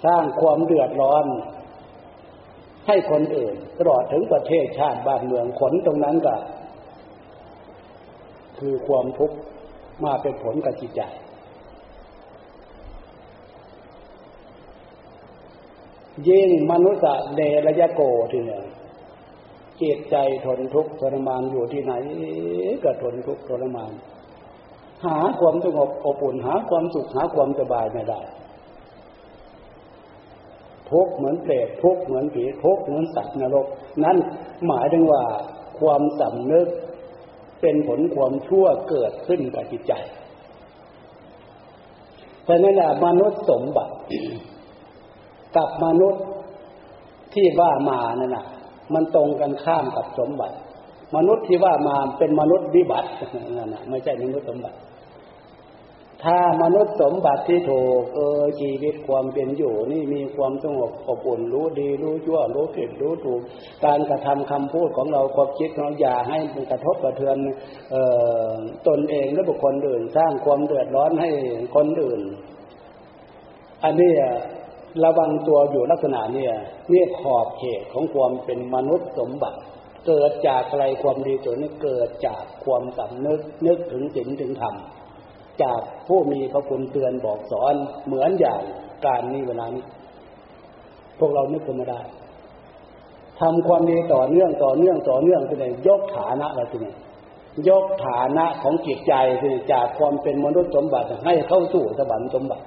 [0.06, 1.26] สร้างความเดือดร้อน
[2.88, 6.36] ให้คนอื่นตลอดถึงประเทศชาติบ้านเมืองขนตรงนั้นก็
[8.60, 9.38] คือความทุกข์
[10.04, 11.02] มาเป็นผลกับจิตใจ
[16.30, 17.04] ยิ่งมนุษย์
[17.36, 18.64] เดรยโกทีเนี่ย
[19.82, 21.94] จิตใจทนทุกข์ทรมานอยู่ที่ไหน
[22.84, 23.92] ก็ทนทุกข์ทรมาน
[25.06, 28.22] หาความสงบอบอุ่นหาความสุขหาความสบายไม่ได้
[30.92, 33.66] ทุกข์เหมือนเปรตทุกข์เหมือนผีทุกข์เหมือนสัตว์นรก
[34.04, 34.18] นั่น
[34.68, 35.24] หมายถึงว่า
[35.80, 36.68] ความสำนึก
[37.62, 39.94] เป็นผลความชั่วเกิดขึ้นกับจิตใจ
[42.44, 43.94] เพราะนั้นมนุษย์สมบัติ
[45.58, 46.24] กับมนุษย์
[47.34, 48.46] ที่ว่ามานั่นนะ
[48.94, 50.56] มันตรงกันข้ามกับสมบัติ
[51.16, 53.10] มนุษย์ที่ว่ามาเป็นมนุษย์วิบัติ
[53.58, 54.78] นั่นนะไม่ใช่มนุษย์สมบัติ
[56.26, 63.42] ถ้ามนุษย์สมบัติที่ถูกเออชีวิตความเป็นอยู่นี่มีความสงบอบอุ่นรู้ดีรู้ชั่วรู้ผิดรู้ถูก
[63.86, 67.38] การกระทำคำพูดของเราความคิดของเราอย่าให้มันกระทบกระเทือน
[67.92, 68.04] เอ่
[68.48, 68.52] อ
[68.88, 71.30] ตนเองและบุคคลอื่น สร้างความเดือดร้อนให้
[71.76, 72.22] คนอื่น
[73.84, 74.12] อันนี้
[75.04, 76.54] ระวังตัวอยู่ลักษณะเนี่ย
[76.92, 79.60] นี่ขอบเขตของความเป็นมนุษย์สมบัติ
[80.08, 84.76] เกิดจากอะไรความดีตัวนี้เกิดจากความสำนึกนึกถึงศีลถึงธรรม
[85.64, 87.74] จากผู้มีพระคุณเตือนบอกสอน
[88.06, 88.62] เหมือนอย่าง
[89.06, 89.86] การนี้เวลานี้
[91.20, 92.02] พวกเรานึกขึ้นมาได้
[93.40, 96.94] ทำความดีต่อเนื่องต่อเนื่องต่อเนื่องไปเลยยกฐานะอะไรทีนี้
[97.70, 102.66] ยกฐานะของจิตใจคือจากความเป็นมนุษย์สมบัติให้เข้าสู่สวรรค์สมบัติ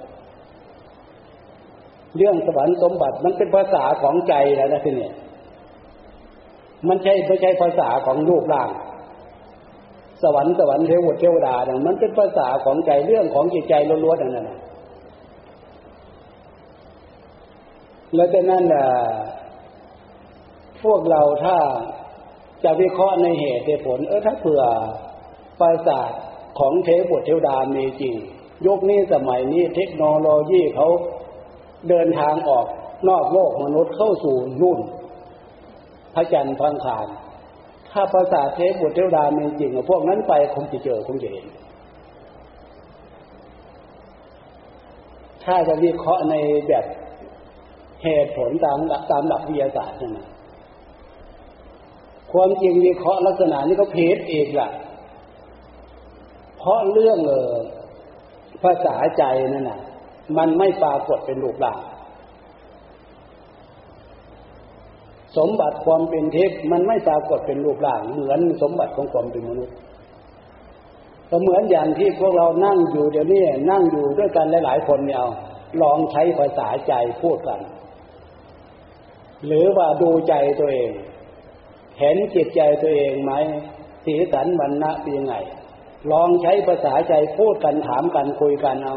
[2.15, 5.09] เรื่องสวรรค์สมบัติมันเป็นภาษาของใจแล้วนะทีนี้
[6.87, 8.69] มันใช่ไม่ใช่ภาษาของรูปร่าง
[10.25, 13.73] สวรรค์สวรรค์เทวดเทวดาเนี่ยมันเป็นภาษาของใจเรื่องของจิตใจ
[14.05, 14.59] ล้วนๆนั่นแหละ
[18.15, 18.85] แล้วจากนั้นล่ะ
[20.83, 21.57] พวกเราถ้า
[22.63, 24.61] จะวิเคราะห์ในเหตุในผล เออถ้าเผื่อ
[25.59, 25.99] ภาษา
[26.59, 28.15] ของเทวดเทวดามีจริง
[28.67, 30.87] ยกนี้สมัยนี้เทคโนโลยีเขา
[31.89, 32.65] เดินทางออก
[33.09, 34.79] นอกโลกมนุษย์เข้าสู่นู่น
[36.15, 37.07] พระจันทร์พังคาร
[37.97, 41.45] ถ้าภาษาเทพบุตรเทวดามีจริงพวกนั้นไปคงจะเจอคงจะเห็น
[45.43, 46.35] ถ้าจะวิเคราะห์ใน
[46.67, 46.85] แบบ
[48.03, 50.27] เหตุผลตามหลักตามหลักวิทยาศาสตร์นะ
[52.31, 54.69] ความจริงวิเคราะห์ลักษณะนี้ก็ผิดอีกล่ะ
[56.57, 57.53] เพราะเรื่องเออ
[58.63, 59.79] ภาษาใจนั่นน่ะ
[60.37, 61.79] มันไม่ปรากฏเป็นรูปร่าง
[65.37, 69.75] สมบัติความเป็นเทพมันไม่ปรากฏเป็นรูปร่างเหมือนสมบัติของความเป็นมนุษย์
[71.29, 75.23] ก็เหมือนอย่างที่พวกเรานั่งอยู่เดี๋ยวนี้นั่งอยู่ด้วยกันหลาย ๆ คนเนี่ย
[75.81, 77.59] ลองใช้ภาษาใจพูดกัน
[79.45, 80.91] หรือว่าดูใจตัวเอง
[81.99, 83.31] เห็นจิตใจตัวเองไหม
[84.05, 85.35] สีสันวันนะเป็นยังไง
[86.11, 88.95] ลองใช้ภาษาใจพูดกันถามกันคุยกันเอา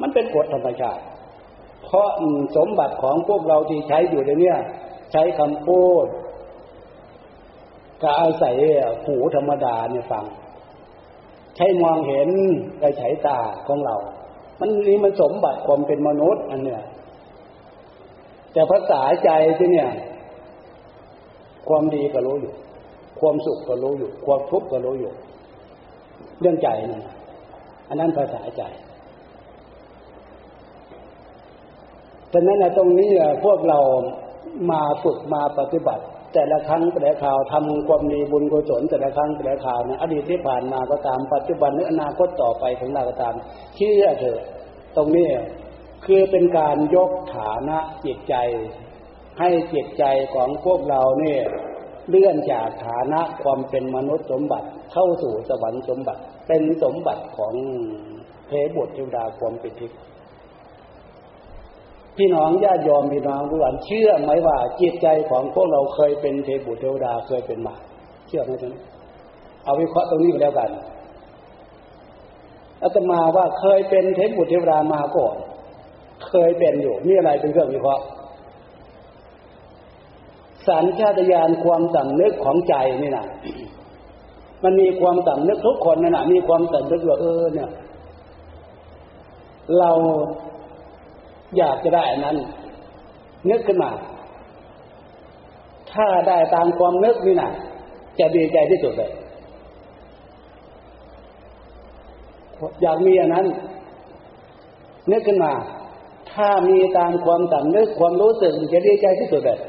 [0.00, 1.02] มันเป็นกฎธรรมชาติ
[1.84, 2.08] เพราะ
[2.56, 4.54] สมบัติของพวกเราที่ใช้อยู่เดี๋ยวนี้
[5.12, 6.06] ใช้คำพูด
[8.02, 8.56] ก็อาศัย
[9.04, 10.24] หูธรรมดาเนี่ยฟัง
[11.56, 12.28] ใช้มองเห็น
[12.80, 13.96] ได้ใช้ตาของเรา
[14.60, 16.82] มันนี่มันสมบัติความเป็นมนุษย์อันเนี้ย
[18.52, 19.88] แต่ภาษาใจที่เนี่ย
[21.68, 22.54] ความดีก็รู้อยู่
[23.20, 25.12] ความสุขก็รู้อยู่ ความทุกข์ก็รู้อยู่
[26.40, 27.02] เรื่องใจนั่น
[27.88, 28.62] อันนั้นภาษาใจ
[32.32, 33.10] ฉะนั้นตรงนี้
[33.44, 33.78] พวกเรา
[34.70, 43.34] มาฝึกมาปฏิบัติ แต่ละครั้งแต่ละคราวทำความดีบุญกุศลแต่ละครั้งแต่ละคราวนะอดีตที่ผ่านมาก็ตามปัจจุบันหรืออนาคตต่อไปของเราก็ตาม
[43.76, 44.40] เชื่อเถอะ
[44.96, 45.28] ตรงนี้
[46.06, 48.34] คือเป็นการยกฐานะจิตใจ
[49.38, 51.40] ให้จิตใจของพวกเราเนี่ย
[52.08, 57.54] เลื่อนจากฐานะความเป็นมนุษย์สมบัติเข้าสู่สวรรค์สมบัติ เป็นสมบัติของ
[58.48, 59.86] เทบุตรเทวดาความเป็นทิ
[62.16, 67.74] พี่น้องญาติยอมพี่น้องทุกท่านเชื่อไหมว่าจิตใจของพวกเราเคยเป็นเทบุตรเทวดาเคยเป็นมา
[68.28, 68.74] เชื่อไหมท่าน
[69.64, 70.70] เอาวิเคราะห์ตรงนี้ก็แล้วกัน
[72.82, 75.36] อาตมาว่าเคยเป็นเทพบุตรเทวดามาก่อน
[76.28, 78.04] เคยเป็นอยู่นี่อะไรเป็นเครื่องวิเคราะห์
[80.68, 83.26] สัญชาตญาณความสำนึกของใจนี่นะ
[84.64, 87.70] มันมีความสำนึกทุกคนนั่นะมีความสำนึกว่าเออเนี่ย
[89.78, 89.90] เรา
[91.58, 92.36] อยากจะได้อันนั้น
[93.50, 93.90] นึกขึ้นมา
[95.92, 97.50] ถ้าได้ตามความนึกนี่นะ
[98.18, 99.12] จะดีใจที่สุดเลย
[102.82, 103.46] อยากมีอันนั้น
[105.10, 105.52] นึกขึ้นมา
[106.32, 109.60] ถ้ามีตามความสำนึกความรู้สึกจะดีใจที่สุดเลย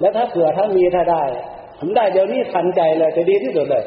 [0.00, 1.22] แล้วถ้าเผื่อถ้ามีถ้าได้
[1.78, 3.84] ทำได้เดี๋ยวนี้ทันใจเลยจะดีที่สุดเลย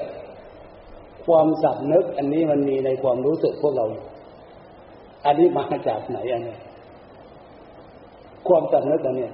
[1.26, 3.86] ความสำนึกอันนี้มันมีในความรู้สึกพวกเรา
[5.26, 6.56] อันนี้มาจากไหนอันนี้
[8.48, 9.30] ความสำนึกอันนี้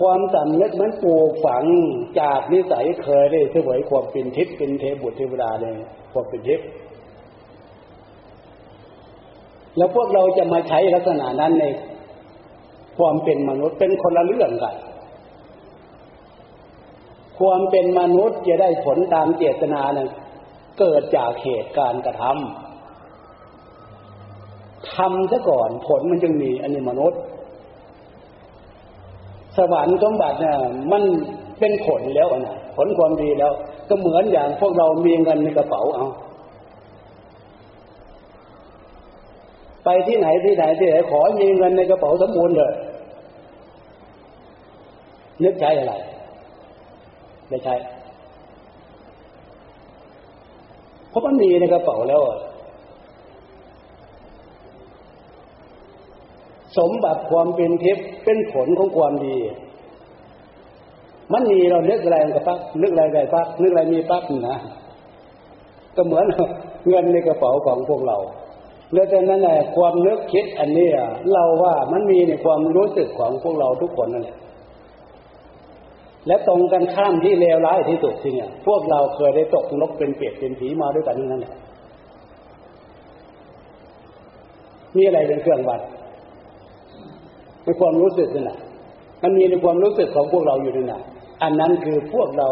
[0.00, 1.64] ความสำนึกมันปลูกฝัง
[2.20, 5.72] จากนิสัยเคยได้เสวยความเป็นทิพย์เป็นเทบุตรเทวดาเลย
[6.12, 6.66] ความเป็นทิพย์
[9.76, 11.64] แล้วพวกเราจะมาใช้ลักษณะนั้นใน
[12.98, 14.74] ความเป็นมนุษย์เป็นคนละเรื่องกัน
[17.38, 20.08] ความเป็นมนุษย์จะได้ผลตามเจตนาเนี่ย
[20.78, 22.73] เกิดจากเหตุการณ์กระทำ
[24.92, 27.20] ทำซะก่อนผลมันจึงมีอันนี้มนุษย์
[29.56, 30.58] สวรรค์สมบัติเนี่ย
[30.92, 31.02] มัน
[31.58, 33.52] เป็นผลแล้วนะผลความดีแล้ว
[33.88, 36.06] ก็เหมือนอย่างพวกเรามีเงินในกระเป๋าเอา
[39.84, 42.72] ไปที่ไหนที่ไหนที่ไหนขอมีเงินในกระเป๋าสมบูรณ์เลย
[45.42, 45.94] นึกใช้อะไร
[47.48, 47.74] ไม่ใช่
[51.08, 52.22] เพราะมันมีในกระเป๋าแล้ว
[56.78, 59.36] สมบัติความเป็นทิพย์เป็นผลของความดี
[61.32, 64.58] มันมีเราเลือกอะไรกับปักนึกอะไรได้ปักนึกอะไรมีปักนะ
[65.96, 66.26] ก็เหมือน
[66.88, 68.18] เงินในกระเป๋าของพวกเรา
[68.92, 70.88] แล้วจากนั้นแหละความนึกคิดอันนี้
[71.32, 74.36] เราว่ามันมีในความรู้สึกของพวกเราทุกคนนั่นแหละ
[76.26, 81.54] และตรงกันข้ามที่เลวร้ายที่สุดที่เนี่ย พวกเราเคยได้ตกนกเป็นเปรตเป็นผีมาด้วยกันนั่นแหละ
[84.96, 85.80] มีอะไรเป็นเครื่องวัด
[87.64, 88.58] ในความรู้สึกนั่นแหละ
[89.22, 91.02] มันมีในความรู้สึกของพวกเราอยู่นั่นแหละ
[91.42, 92.48] อันนั้นคือพวกเรา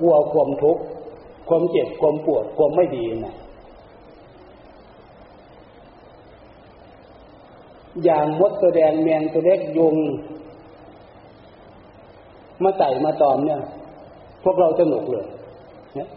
[0.00, 0.82] กลัวความทุกข์
[1.48, 3.34] ความเจ็บความปวดความไม่ดีนะ
[8.04, 9.96] อย่างมดตัวแดงแมงตัวเล็กยุง
[12.62, 13.60] มาไต่มาตอมเนี่ย
[14.44, 15.26] พวกเราสนุกเลย
[15.96, 16.08] เนี่ย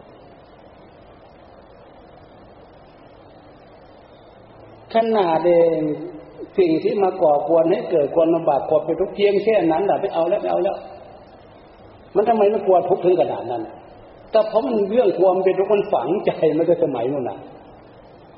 [4.93, 5.79] ขนาดเอง
[6.57, 10.77] สิ่งที่มาก่อควรให้เกิดความลำบากความเป็นทุกข์เพียงแค่นั้นแหละไปเอาแล้วไปเอาแล้ว
[12.15, 13.63] มันทำไมไม่กลัวทุกข์ถึงขนาดนั้น
[14.31, 17.37] แต่เพราะมันเรื่องความเป็นทุกข์มันฝังใจมาตั้งสมัยนู้นน่ะ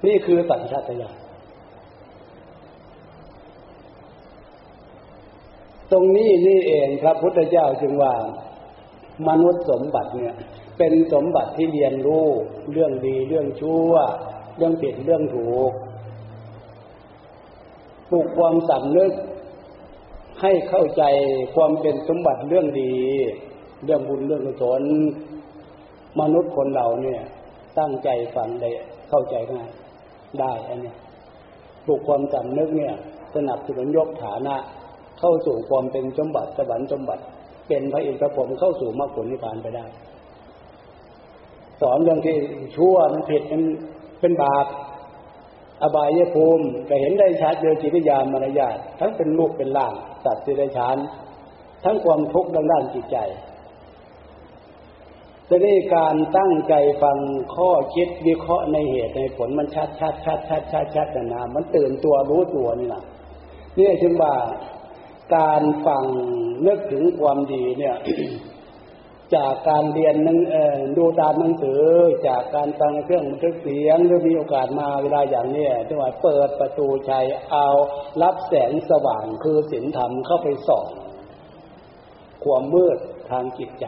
[0.06, 1.16] นี่คือสัญชาตญาณ
[5.92, 8.14] ตรงนี้นี่เองพระพุทธเจ้าจึงว่า
[9.28, 10.36] มนุษย์สมบัติเนี่ย
[10.78, 12.28] เป็นสมบัติที่เรียนรู้
[12.72, 13.94] เรื่องดีเรื่องชั่ว
[14.58, 15.72] เรื่องผิดเรื่องถูก
[18.10, 19.12] ปลูกความสำนึก
[20.42, 21.04] ให้เข้าใจ
[21.56, 22.94] ความเป็นสมบัติเรื่องดี
[23.86, 24.82] เรื่องบุญเรื่องกุศล
[26.20, 27.22] มนุษย์คนเราเนี่ย
[27.80, 28.70] ตั้งใจฟังได้
[29.10, 29.70] เข้าใจง่าย
[30.40, 30.94] ได้อันนี้
[31.86, 32.94] ปลูกความสำนึกเนี่ย
[33.36, 34.56] สนับสนุนยกฐานะ
[35.20, 37.24] เข้าสู่ความเป็นสมบัติสวรรค์สมบัติ
[37.68, 39.86] เป็นพระอินทร์พระพรหมเข้าสู่มรรคผลนิพพานไปได้
[41.82, 42.36] สอนเรื่องที่
[42.76, 43.64] ชั่วมันผิดมัน
[44.20, 44.66] เป็นบาป
[45.82, 50.98] อบายภูมิก็เห็นได้ชัดโดยจิตญาณมารยาททั้งเป็นลูกเป็นล่างสัตว์ที่ได้ชาน
[51.84, 53.18] ทั้งความทุกข์ด้านด้านจิตใจ
[55.50, 56.74] จะได้การตั้งใจ
[57.04, 57.18] ฟัง
[57.56, 63.04] ข้อคิดวิเคราะห์ในเหตุในผลมันชัดชัดชัดชัดชัดชัดนะมันตื่นตัวรู้ตัวนี่นะ
[63.78, 64.34] นี่จึงว่า
[65.36, 66.04] การฟัง
[66.68, 67.96] นึกถึงความดีเนี่ย
[69.36, 70.40] จากการเรียนนึง
[70.98, 71.82] ดูตามหนังสือ
[72.28, 77.14] จากการฟังเครื่องบันทึกเสียงหรือมีโอกาสมาเวลาอย่างนี้จังหวะเปิดประตูใจ
[77.52, 77.68] เอา
[78.22, 80.88] รับแสงสว่างคือศีลธรรมเข้าไปส่อง
[82.44, 82.98] ความมืด
[83.30, 83.86] ทางจิตใจ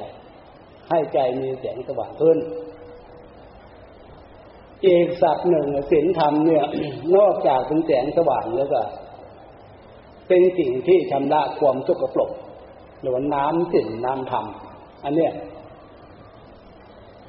[0.89, 2.37] ให้ใจมีแสงสว่างขึ้น
[4.85, 6.65] อีกสักหนึ่งศีลธรรมเนี่ย
[7.15, 8.81] นอกจากเป็นแสงสว่างแล้วก็
[10.27, 12.31] เป็นสิ่งที่ชำระความสกปรก
[13.01, 14.45] หรือว่าน้ำสิ่งน้ำธรรม
[15.03, 15.33] อันเนี้ย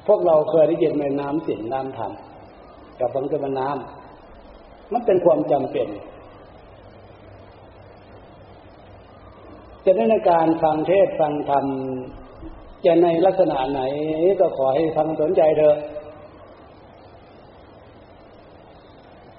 [0.07, 2.11] พวกเราเคยได้ยินไหมน้ำสิ่งน้ำธรรม
[2.99, 5.87] กับฟังจะมาน้ำมันเป็นความจำเป็น
[9.85, 11.65] จะในการฟังเทศฟังธรรม
[12.85, 13.81] จะในลักษณะไหน
[14.39, 15.77] ก็ขอให้ฟังสนใจเถอะ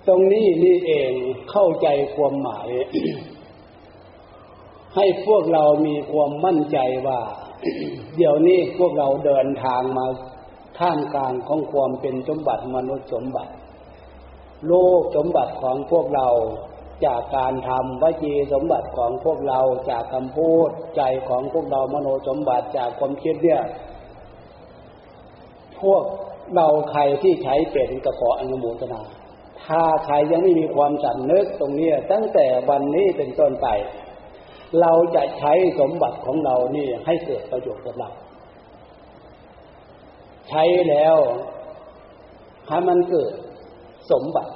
[0.08, 1.12] ตรงนี้นี่เอง
[1.50, 2.68] เข้าใจความหมาย
[4.96, 7.20] ให้พวกเรามีความมั่นใจว่า
[8.16, 10.06] เดี๋ยวนี้พวกเราเดินทางมา
[10.78, 13.52] ท่ามกลางของความเป็นสมบัติมนุษย์สมบัติ
[14.66, 16.28] โลกสมบัติของพวกเรา
[17.06, 19.60] จากการทำวจีสมบัติของพวกเรา
[19.90, 23.62] จากคำพูดใจของพวกเรามโนสมบัติจากความคิดเนี่ย
[25.80, 26.02] พวก
[26.54, 29.00] เราใครที่ใช้เป็นกระขออนุโมทนา
[29.64, 33.68] ถ้าใครยังไม่มีความสันนึกตรงนี้ตั้งแต่วันนี้เป็นต้นไป
[34.80, 38.10] เราจะใช้สมบัติของเรานี่ให้เกิดประโยชน์กับเรา
[40.48, 41.16] ใช้แล้ว
[42.66, 43.32] ให้มันเกิด
[44.10, 44.52] สมบัติ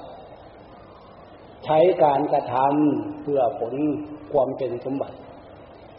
[1.65, 3.75] ใช้การกระทำเพื่อผล
[4.33, 5.17] ความเป็นสมบัติ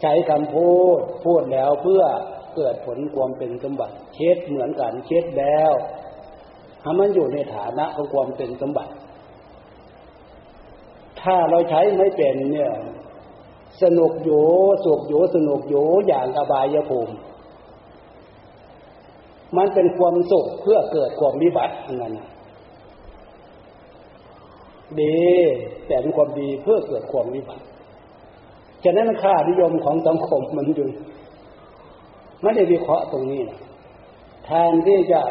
[0.02, 2.02] ใช้คำพูดพูดแล้วเพื่อ
[2.56, 5.72] เกิดผลความเป็นสมบัติ เช็ดเหมือนกันเช็ดแล้ว
[6.82, 8.92] ให้มันอยู่ในฐานะของความเป็นสมบัติ
[11.22, 12.72] ถ้าเราใช้ไม่เป็นเนี่ย
[13.82, 14.44] สนุกอยู่
[14.84, 17.14] สุขอยู่สนุกอยู่อย่างอบายภูมิ
[19.56, 22.14] มันเป็นความสุขเพื่อเกิดความวิบัตินั่น
[25.00, 25.18] ดี
[25.86, 27.64] แต่เป็นความดีเพื่อเกิดความวิบัติ
[28.84, 30.88] ฉะนั้นค่านิยมของสังคมมันอยู่
[32.42, 33.58] ไม่ได้วิเคราะห์ตรงนี้นะ
[34.44, 35.22] แทนที่จะ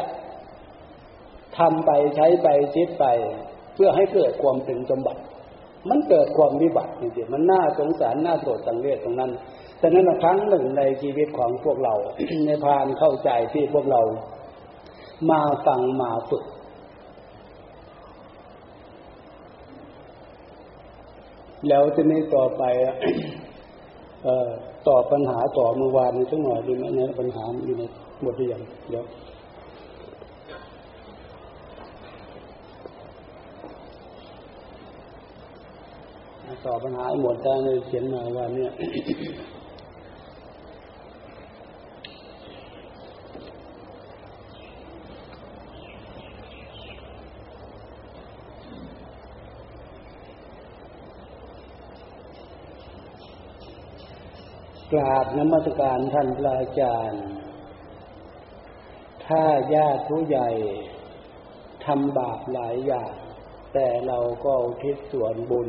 [1.58, 3.04] ทำไปใช้ไปคิดไป
[3.74, 5.20] เพื่อให้เกิดความเป็นสมบัติ
[5.88, 9.30] มันเกิดความวิบัติจริงๆมันน่าสงสารน่าโกรธสังเวชตรงนั้น
[9.78, 11.94] แต่นั้นครั้งหนึ่งในชีวิตของพวกเรา
[12.46, 14.00] ในพานเข้าใจที่พวกเรา
[15.30, 16.44] มาฟังมาฝึก
[21.68, 22.62] แล้วทีนี้ต่อไป
[24.88, 27.82] ตอบปัญหาต่อเมื่อวานนี้สักหน่อยดีไหมเนี่ยปัญหาอยู่ใน
[28.24, 28.60] บทเรียน
[28.90, 29.04] เดี๋ยว
[36.64, 38.72] ตอบปัญหาหมดได้เลยเขียนมาว่าเนี่ย
[54.92, 57.24] กราบนมัสการท่านพระอาจารย์
[59.26, 59.44] ถ้า
[59.74, 60.48] ญาติผู้ใหญ่
[61.84, 63.12] ทำบาปหลายอย่าง
[63.74, 64.52] แต่เราก็
[64.82, 65.68] ทิศส่วนบุญ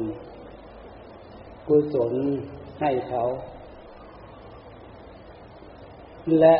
[1.70, 2.14] กุศล
[2.82, 3.24] ให้เขา
[6.40, 6.56] และ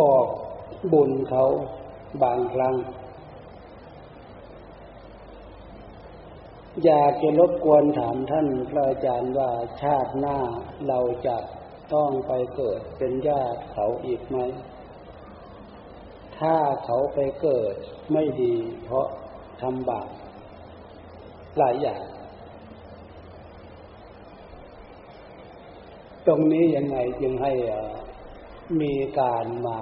[0.00, 0.26] บอก
[0.92, 1.44] บุญเขา
[2.22, 2.76] บางครั้ง
[6.84, 9.50] อยากจะรบกวนถามท่านพระอาจารย์ว่า
[9.82, 10.38] ชาติหน้า
[10.88, 11.36] เราจะ
[11.94, 14.36] ต้องไปเกิดเป็นญาติเขาอีกไหม
[16.38, 17.74] ถ้าเขาไปเกิด
[18.12, 18.54] ไม่ดี
[18.84, 19.06] เพราะ
[19.62, 20.08] ทำบาป
[21.58, 22.02] หลายอย่าง
[26.28, 27.52] ตรงนี้ยังไงจึงให้
[28.80, 29.78] มีการมา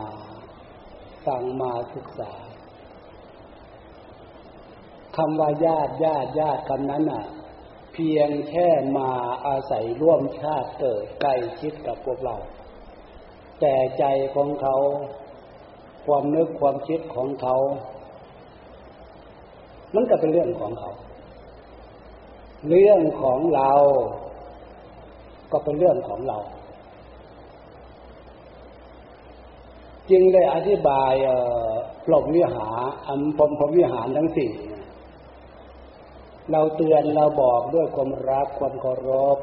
[1.26, 2.32] ฟังมาศึกษา
[5.16, 7.24] คำว่าญาติญาติญาติคำนั้นอะ
[7.92, 8.68] เพียงแค่
[8.98, 9.10] มา
[9.46, 12.36] อาศัยร่วมชาติเกิดใกล้ชิดกับพวกเรา
[13.60, 14.76] แต่ใจของเขา
[16.06, 17.56] ความนึกความคิดของเขา
[19.94, 20.90] มันก็เป็นเรื่องของเขา
[22.68, 23.72] เรื่องของเรา
[25.52, 26.38] ก็เป็นเรื่องของเรา
[30.10, 31.12] จึงได้อธิบาย
[32.04, 34.52] พรหมวิหารอันพรมพรมวิหารทั้งสี่
[36.52, 39.38] เราเตือนเราบอกด้วยความรักความเคารพ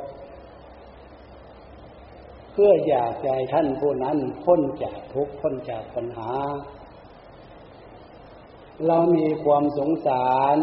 [2.51, 6.32] เพื่ออยากใจท่านผู้นั้นพ้นจากทุกข์พ้นจากปัญหา
[8.88, 10.58] เรามีความสงสาร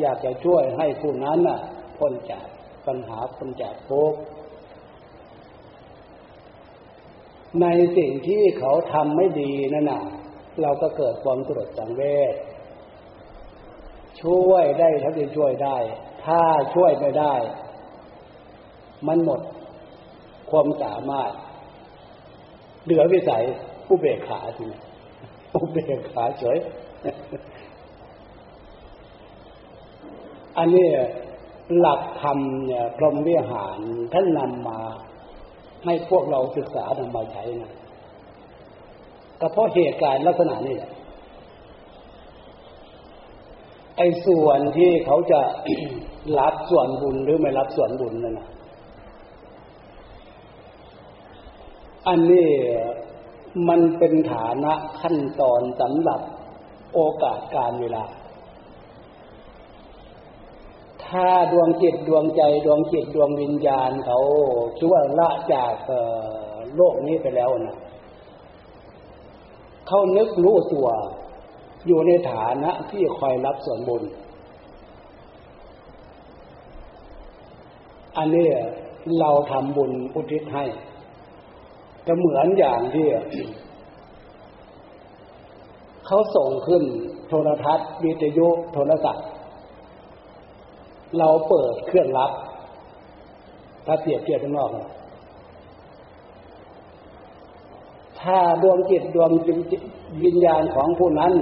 [0.00, 1.60] อยากจะช่วยให้ผู้นั้นน่ะ
[1.98, 2.46] พ้นจาก
[2.86, 4.18] ปัญหาพ้นจากทุกข์
[7.62, 10.02] ในสิ่งที่เขาทำไม่ดีนั่นน่ะ
[10.62, 12.34] เราก็เกิดความตรวจสังเวช
[14.22, 15.76] ช่วยได้ถ้าจะช่วยได้
[16.24, 16.42] ถ้า
[16.74, 17.34] ช่วยไม่ได้
[19.06, 19.40] มันหมด
[20.50, 21.32] ความสามารถ
[22.84, 23.44] เหลือวิสัย
[23.86, 24.80] ผู้เบกขาทีนี้
[25.52, 26.58] ผู้เบกขาเฉย
[30.58, 30.86] อันนี้
[31.78, 33.78] หลักธรรมเนี่ยพรหมวิหาร
[34.12, 34.80] ท่านนำมา
[35.84, 37.72] ให้พวกเราศึกษานำมาใช้นะ
[39.40, 40.90] ก็เพราะเหตุการณ์ลักษณะนี้แหละ
[43.96, 45.40] ไอ้ส่วนที่เขาจะ
[46.38, 48.48] รับส่วนบุญหรือไม่รับส่วนบุญนั่นนะ
[52.08, 52.48] อันนี้
[53.68, 56.20] มันเป็นฐานะขั้นตอนสำหรับ
[56.94, 58.04] โอกาสการเวลา
[61.10, 64.18] ถ้าดวงจิตดวงใจดวงจิตดวงวิญญาณเขา
[64.80, 65.74] ช่วละจาก
[66.76, 67.76] โลกนี้ไปแล้วนะ
[69.86, 70.88] เขานึกรู้ตัว
[71.86, 74.02] อยู่ในฐานะที่คอยรับส่วนบุญ
[78.16, 78.48] อันนี้
[79.20, 80.64] เราทำบุญอุทิศให้
[82.06, 83.06] จะเหมือนอย่างที่
[86.06, 86.82] เขาส่งขึ้น
[87.28, 89.26] โทรทัศน์วิทยุโทรศัพท์
[91.18, 92.32] เราเปิดเครื่องรับ
[93.86, 94.70] ถ้าเปรียบเทียบข้างนอก
[98.20, 99.30] ถ้าดวงจิตดวง
[100.24, 101.32] วิญญาณของผู้นั้น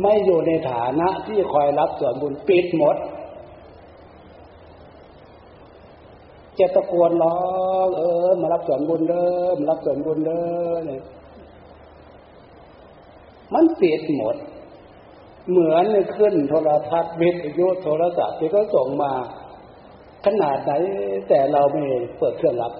[0.00, 2.96] ไม่อยู่ในฐานะที่คอยรับส่วนบุญปิดหมด
[6.58, 7.38] จะตะโกนร้อ
[7.86, 10.42] งเออมารับส่วนบุญเด้อมารับส่วนบุญเด้
[10.72, 11.02] อเนี่ย
[13.54, 14.36] มันเปียดหมด
[15.48, 15.86] เหมือน
[16.16, 19.12] ขึ้นโทรทัศน์วิทยุโทรศัพท์ที่เขาส่งมา
[20.26, 20.72] ขนาดไหน
[21.28, 21.82] แต่เราไม่
[22.18, 22.72] เปิดเครื่องรับ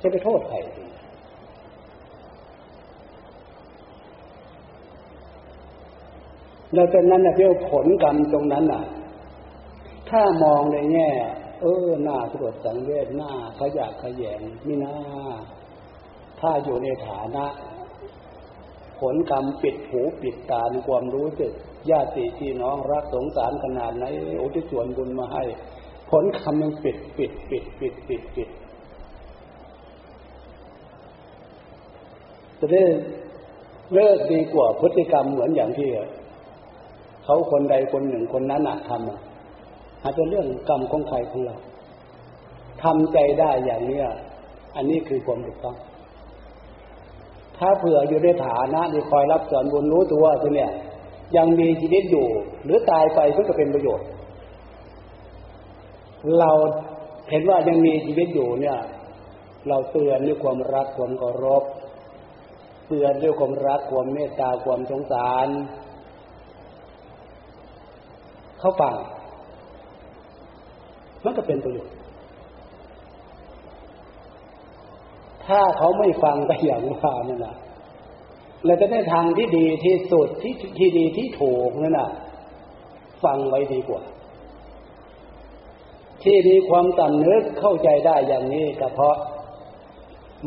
[0.00, 0.56] จะไปโทษใคร
[6.74, 8.82] เราเป็นนั้นนะเพี่อผลกรรมตรงนั้นน่ะ
[10.10, 11.10] ถ้ามองในแง่
[11.60, 14.94] เออหน้าตรวจสังเวชหน้าขยะขยงมีหน้า
[16.40, 17.46] ถ้าอยู่ในฐานะ
[19.00, 21.52] ผลกรรมปิดหูปิดตาในความรู้สึก
[21.90, 24.04] ญาติพี่น้องรักสงสารขนาดไหน
[24.40, 25.44] อุทิศส่วนบุญมาให้
[26.10, 28.48] ผลคำยังปิดปิดปิดปิดปิดปิด
[32.58, 32.82] จะได้
[33.94, 35.88] เลิกดีกว่าพฤติกรรมเหมือนอย่างที่
[37.24, 41.56] เขาคนใดคนหนึ่งคนนั้นทำอาจจะเรื่องกรรมของใครของเรา
[42.82, 44.06] ทำใจได้อย่างเนี้ย
[44.76, 45.76] อันนี้คือความถูกต้อง
[47.58, 50.70] ถ้าเผื่ออยู่ในฐานะที่คอยรับส่วนบุญรู้ตัวตัวเนี่ย
[51.36, 52.26] ยังมีชีวิตอยู่
[52.64, 54.06] หรือตายไปก็จะเป็นประโยชน์
[56.38, 56.50] เรา
[57.30, 58.78] เห็นว่ายังมีชีวิตอยู่เนี่ย
[59.68, 61.62] เราเตือนด้วยความรักความเคารพ
[62.88, 65.48] เตือนด้วยความรักความเมตตาความสงสาร
[68.58, 68.94] เขาฟัง
[71.24, 71.94] มันก็เป็นประโยชน์
[75.48, 77.56] ถ้าเขาไม่ฟังก็อย่างว่านั่นแหละ
[78.64, 82.10] เราจะได้ทางที่ดีที่สุดที่ที่ดีที่ถูกนั่นแหะ
[83.24, 84.02] ฟังไว้ดีกว่า
[86.22, 89.16] ที่มีความต่ำนึกเข้าใจได้อย่างนี้ก็เพราะ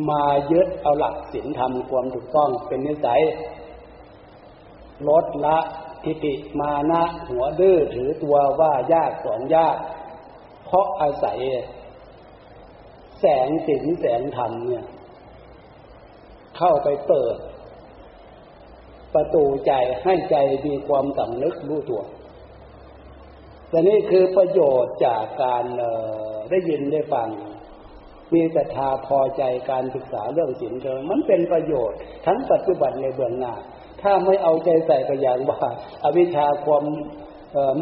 [0.10, 3.22] มายึดเอาหลักศีลธรรมความถูกต้องเป็นนิสัย
[5.08, 5.58] ลดละ
[6.04, 9.78] ทิฏฐิมานะหัวดื้อถือตัวว่ายากสอนยาก
[10.66, 11.40] เพราะอาศัย
[13.22, 14.86] แสงสินแสงธรรมเนี่ย
[16.58, 17.38] เข้าไปเปิด
[19.14, 22.04] ประตูใจให้ใจมีความสำนึกรู้ตัว
[23.70, 25.66] แต่นี่คือประโยชน์จากการ
[26.50, 27.30] ได้ยินได้ฟัง
[28.34, 33.54] มีศรัทธาพอใจการศึกษาเรื่องศีลเธอมันเป็นประโยชน์ทั้งปัจจุบันในเบื้องหน้า
[34.02, 35.60] ถ้าไม่เอาใจใส่ก็อย่างว่า
[36.04, 36.84] อวิชชาความ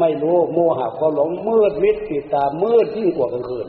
[0.00, 3.68] ไม่รู้โมหะความหลงมืดมิดปิดตามืดยิ่งกว่ากลางคืน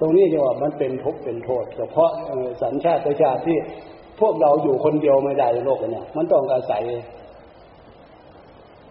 [0.00, 2.10] ตรงนี้จะว่ามันเป็นทุกข์เป็นโทษ เฉพาะ
[2.62, 3.56] สัญชาติประชาที่
[4.20, 6.82] พวกเราอยู่คนเดียวไม่ได้ในโลกเนี่ย มันต้องอาศัย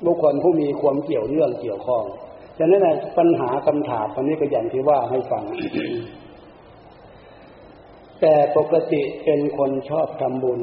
[0.05, 2.03] บุคคลผู้มีความเกี่ยวเนื่องเกี่ยวข้อง
[2.57, 2.87] ฉะนั้น
[3.17, 5.43] ปัญหาคำถามอันนี้ก็อย่างที่ว่าให้ฟัง
[8.21, 10.61] แต่ปกติเป็นคนชอบทำบุญ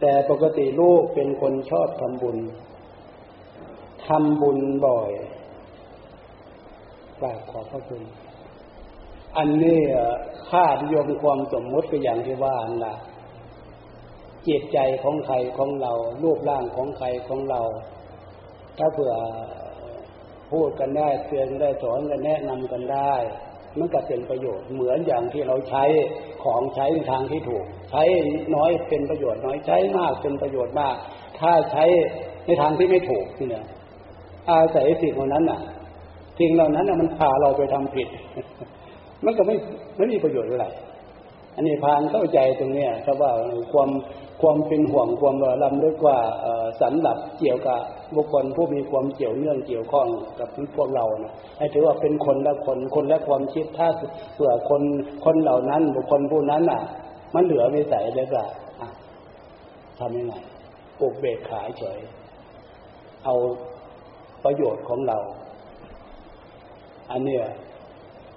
[0.00, 2.38] แต่ปกติลูกเป็นคนชอบทำบุญ
[4.06, 5.10] ทำบุญบ่อย
[7.20, 8.02] กราบขอพระคุณ
[9.36, 9.80] อันนี้
[10.50, 12.94] ค่านิยมความสมมติก็อย่างที่ว่าล่ะ
[14.48, 17.60] จิตใจของใครของเรา รูปร่างของใครของเรา
[18.78, 19.14] ถ้าเผื่อ
[20.52, 23.14] พูดกันได้เตือนได้สอนกันแนะนำกันได้
[23.78, 25.84] มันก็เป็นประโยชน์เหมือนอย่างที่เราใช้
[26.44, 28.02] ของใช้ในทางที่ถูก ใช้
[28.56, 30.96] น้อยเป็นประโยชน์น้อยใช้มากเป็นประโยชน์มาก
[31.40, 31.84] ถ้าใช้
[32.44, 33.64] ในทางที่ไม่ถูกเนี่ย
[34.50, 35.60] อาศัยสิ่งเหล่านั้นอะ
[36.38, 38.08] สิ่งเหล่านั้นมันพาเราไปทำผิด
[39.24, 39.56] มันก็ไม่
[39.96, 40.66] ไม่มีประโยชน์อะไร
[41.56, 43.32] อันนี้พานเข้าใจตรงเนี้ยครับว่า
[43.72, 43.90] ความ
[44.42, 46.18] ความเป็นห่วงความลำลึกว่า
[46.80, 47.78] สันหลับเกี่ยวกับ
[48.16, 50.06] บุคคลผู้มีความเกี่ยวเนื่องเกี่ยวข้อง
[50.38, 53.88] กับพวกเรานะให้ถือว่าเป็นคนละคนคนละความคิดถ้า
[54.34, 54.82] เผื่อคน
[55.24, 56.82] คนเหล่านั้นบุคคลผู้นั้นอะ
[57.34, 58.42] มันเหลือวิสัยแล้วก็
[59.98, 60.34] ทำยังไง
[61.00, 62.00] อุบเบกขาเฉย
[63.24, 63.34] เอา
[64.44, 65.18] ประโยชน์ของเรา
[67.10, 67.42] อันเนี้ย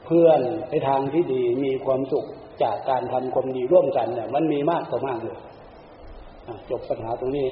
[0.06, 2.26] เพื่อนในทางที่ดีมีความสุข
[2.64, 5.40] จากการทำความดีร่วมกันเนี่ยมันมีมากต่อมากเลย
[6.70, 7.48] จบปัญหาตรงนี้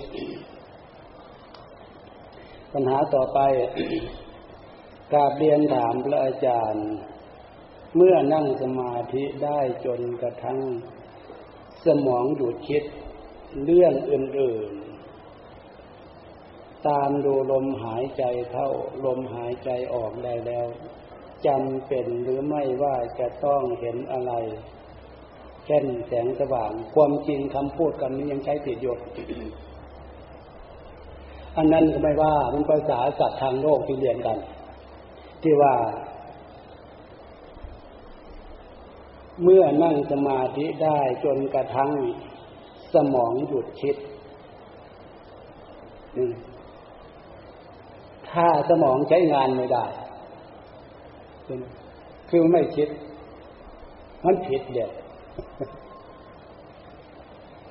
[2.73, 3.39] ปัญหาต่อไป
[5.13, 6.87] กาบเรียนถามพระอาจารย์
[7.95, 10.59] เมื่อนั่งสมาธิได้จนกระทั่ง
[11.85, 12.83] สมองหยุดคิด
[13.65, 18.69] เรื่องอื่นๆ ตามดูลมหายใจเข้า
[19.05, 20.65] ลมหายใจออกได้แล้ว
[21.47, 24.33] จำเป็นหรือไม่ว่าจะต้องเห็นอะไร
[25.65, 28.95] เช่นแสงสว่าง ความจริงคำพูดกันนี้ยังใช้ผิดอยู่
[31.57, 34.37] อันนั้นก็ไม่ว่ามันภาษาสัตว์ทางโลกที่เรียนกัน
[35.43, 35.73] ที่ว่า
[39.43, 41.91] เมื่อนั่งสมาธิได้จนกระทั่ง
[42.93, 43.97] สมองหยุดคิด
[48.31, 49.85] ถ้าสมองใช้งานไม่ได้
[52.29, 52.89] คือไม่คิด
[54.25, 54.91] มันผิดเด็ด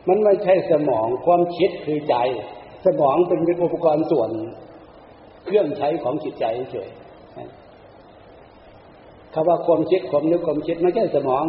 [0.09, 2.17] มันไม่ใช่สมองความคิดคือใจ
[2.85, 4.31] สมองเป็นอุปกรณ์ส่วน
[5.45, 6.91] เครื่องใช้ของจิตใจเฉย
[9.35, 11.45] คำว่าความคิดความนึกความคิดไม่ใช่สมอง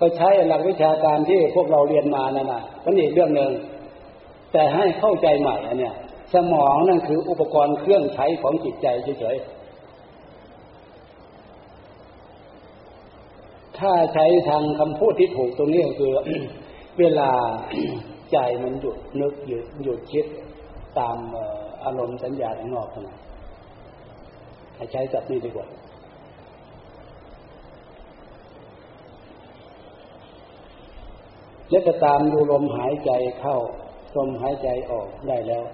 [0.00, 3.50] ก็ใช้หลักวิชาการที่พวกเราเรียนมานั่นนะเป็นอีกเรื่องหนึ่ง
[4.52, 5.94] แต่ให้เข้าใจใหม่อันเนี้ย
[6.34, 8.86] สมองนั่นคืออุปกรณ์เครื่องใช้ของจิตใจ
[9.20, 9.36] เฉย
[13.84, 16.12] ถ้าใช้ทางคำพูดที่ถูกตรงนี้ก็คือ
[16.98, 17.30] เวลา
[18.32, 20.26] ใจมันหยุดนึกหยุดหยุดคิด
[20.98, 21.16] ตาม
[21.84, 23.18] อารมณ์สัญญาข้างนอกนะ
[24.76, 25.66] ให้ใช้จับนี้ดีกว่า
[31.70, 33.10] แล้วก็ตามดูลมหายใจ
[33.40, 33.56] เข้า
[34.16, 35.64] ลมหายใจออกได้แล้ว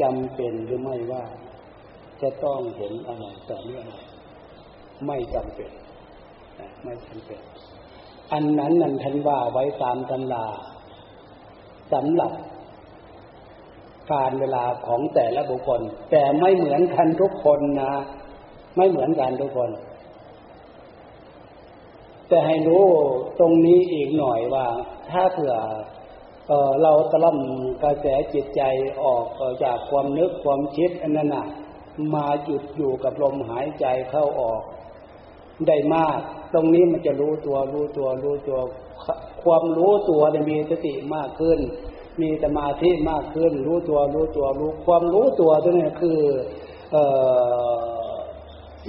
[0.00, 1.24] จำเป็นหรือไม่ว่า
[2.22, 3.84] จะต้องเห็นอะไรต่อเนื่อง
[5.06, 5.70] ไม่จำเป็น
[6.84, 7.42] ไม่จำเป็น
[8.32, 10.46] อันนั้นนั่นท่านว่าไว้ตามตำรา
[11.92, 12.32] สำหรับ
[14.12, 15.80] การเวลาของแต่ละบุคคล
[16.10, 17.92] แต่ไม่เหมือนกันทุกคนนะ
[18.76, 19.70] ไม่เหมือนกันทุกคน
[22.28, 22.84] แต่ให้รู้
[23.38, 24.66] ตรงนี้อีกหน่อยว่า
[25.10, 25.54] ถ้าเผื่อ
[26.48, 27.38] เออเราตล่อม
[27.82, 28.62] กระแสจิตใจ
[29.04, 29.26] ออก
[29.64, 31.30] จากความนึกความคิดอันนั้น
[32.14, 34.62] มาจุดอยู่กับลมหายใจเข้าออก
[35.68, 36.18] ได้มาก
[36.54, 38.58] ตรงนี้มันจะรู้ตัวรู้ตัวรู้ตัว
[39.42, 41.58] ความรู้ตัวจะมีสติมากขึ้น
[42.22, 46.20] มีสมาธิมากขึ้น รู้ตัวรู้ตัวรู้ความรู้ตัวตัวนี้คือ
[46.92, 46.96] เอ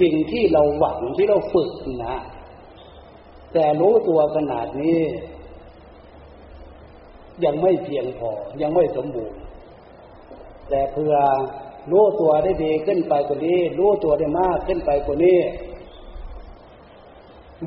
[0.00, 1.70] สิ่งที่เราหวังที่เราฝึก
[2.06, 2.16] นะ
[3.52, 5.00] แต่รู้ตัวขนาดนี้
[7.44, 8.30] ยังไม่เพียงพอ
[8.62, 9.40] ยังไม่สมบูรณ์
[10.70, 11.14] แต่เพื่อ
[11.92, 15.38] รู้ตัวได้ดีขึ้นไปกว่านี้ รู้ตัวได้มากขึ้นไปกว่านี้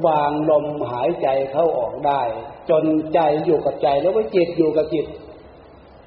[0.08, 2.22] วางลมหายใจเข้าออกได้
[2.70, 5.06] จนใจอยู่กับใจแล้วก็จิตอยู่กับจิต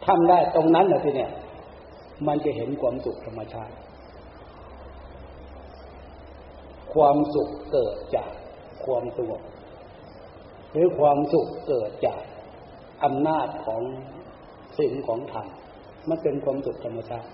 [0.06, 1.30] ทำได้ตรงนั้นนะทีเนี่ย
[2.26, 3.74] มันจะเห็นความสุขธรรมชาติ
[6.94, 8.30] ความสุขเกิดจาก
[8.84, 9.42] ความสงบ
[10.72, 12.22] หรือความสุขเกิดจาก
[13.04, 13.82] อำนาจของ
[14.78, 15.46] สิ่งของธรรม
[16.08, 17.30] มันเป็นความสุขธรรมชาติ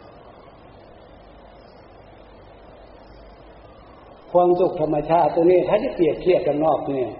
[4.33, 7.11] ความสุขธรรมชาติตัวนี้ถ้าจะเปรียบเทียบกันนอกเนี่ย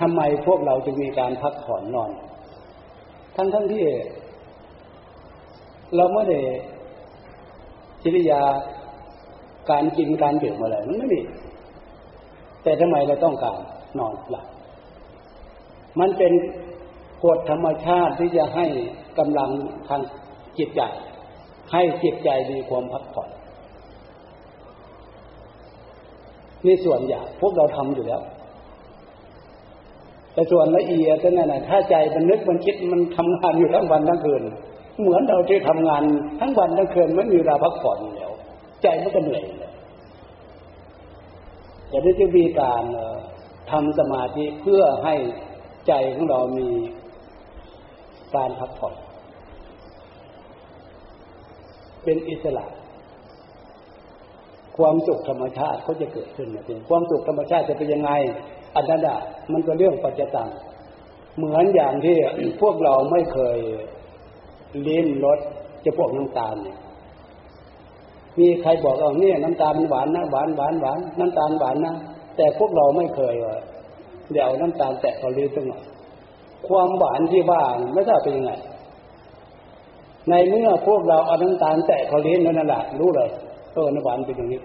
[0.00, 2.10] ทำไมพวกเราจึงมีการพักผ่อนนอน
[3.36, 3.84] ทั้งทั้งที่
[5.96, 6.38] เราไม่ได้
[8.02, 8.42] จิริยา
[9.70, 11.20] การกินการดื่มอะไรมันไม่มี
[12.62, 13.58] แต่ทำไมเราต้องการ
[13.98, 14.46] นอนหลับ
[16.00, 16.32] มันเป็น
[17.24, 18.66] กฎธรรมชาติที่จะให้
[19.18, 19.50] กำลัง
[19.88, 20.00] ทาง
[20.58, 20.82] จิตใจ
[21.72, 23.28] ให้จิตใจมีความพักผ่อน
[26.66, 28.20] นี่ส่วนใหญ่พวกเราทำอยู่แล้ว
[30.32, 34.42] แต่ส่วนละเอียดนั่นนะถ้าใจมันนึกมันคิดมันทำงานอยู่ทั้งวันทั้งคืน
[35.00, 36.02] เหมือนเราที่ทำงาน
[36.40, 38.32] ทั้งวันทั้งคืนไม่มีเวลาพักผ่อนแล้ว
[38.82, 39.72] ใจมันก็เหนื่อยเลย
[41.88, 42.84] แต่นี่จะมีการ
[43.70, 45.14] ทำสมาธิเพื่อให้
[45.88, 46.68] ใจของเรามี
[48.34, 48.94] การพักผ่อน
[52.04, 52.64] เป็นอิสระ
[54.76, 58.10] ความสุขธรรมชาติเขาจะเกิดขึ้นนะทีความสุขธรรมชาติจะเป็นยังไง
[58.74, 59.18] อันนั้นอะ
[59.52, 60.48] มันก็เรื่องปัจจตัง
[61.36, 62.16] เหมือนอย่างที่
[62.60, 63.58] พวกเราไม่เคย
[64.86, 65.38] ลิ้มรส
[65.84, 66.78] จะพวกน้ำตาลเนี่ย
[68.38, 71.94] มีใครบอกเอาเนี่ยน้ำตาลมันหวานนะหวานหวานหวานน้ำตาลหวานนะ
[72.36, 73.60] แต่พวกเราไม่เคยเลย
[74.32, 75.82] เดี๋ยวน้ำตาลแตะเขาลิ้นตั้งหน่อย
[76.68, 77.62] ความหวานที่ว่า
[77.92, 78.52] ไม่ทราบเป็นยังไง
[80.28, 83.30] ในเมื่อพวกเราเอาน้ำตาลแตะเขาลิ้นนั่นแหละรู้เลย
[83.74, 84.60] เออน้ำหวานเป็นอย่างนี้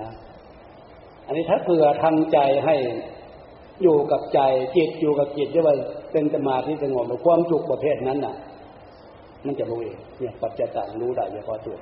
[0.00, 0.10] นะ
[1.26, 2.74] อันนี้ถ้าเผื่อทำใจให้
[3.82, 4.40] อยู่กับใจ
[4.76, 5.74] จิตอยู่กับจิตที่ว่า
[6.12, 8.34] เป็นสมาธิสงบหรือความสุขประเภทนั้นน่ะ
[9.46, 11.78] มันจะรู้เองเนี่ยปัจจัยต่างรู้ได้เฉพาะตัว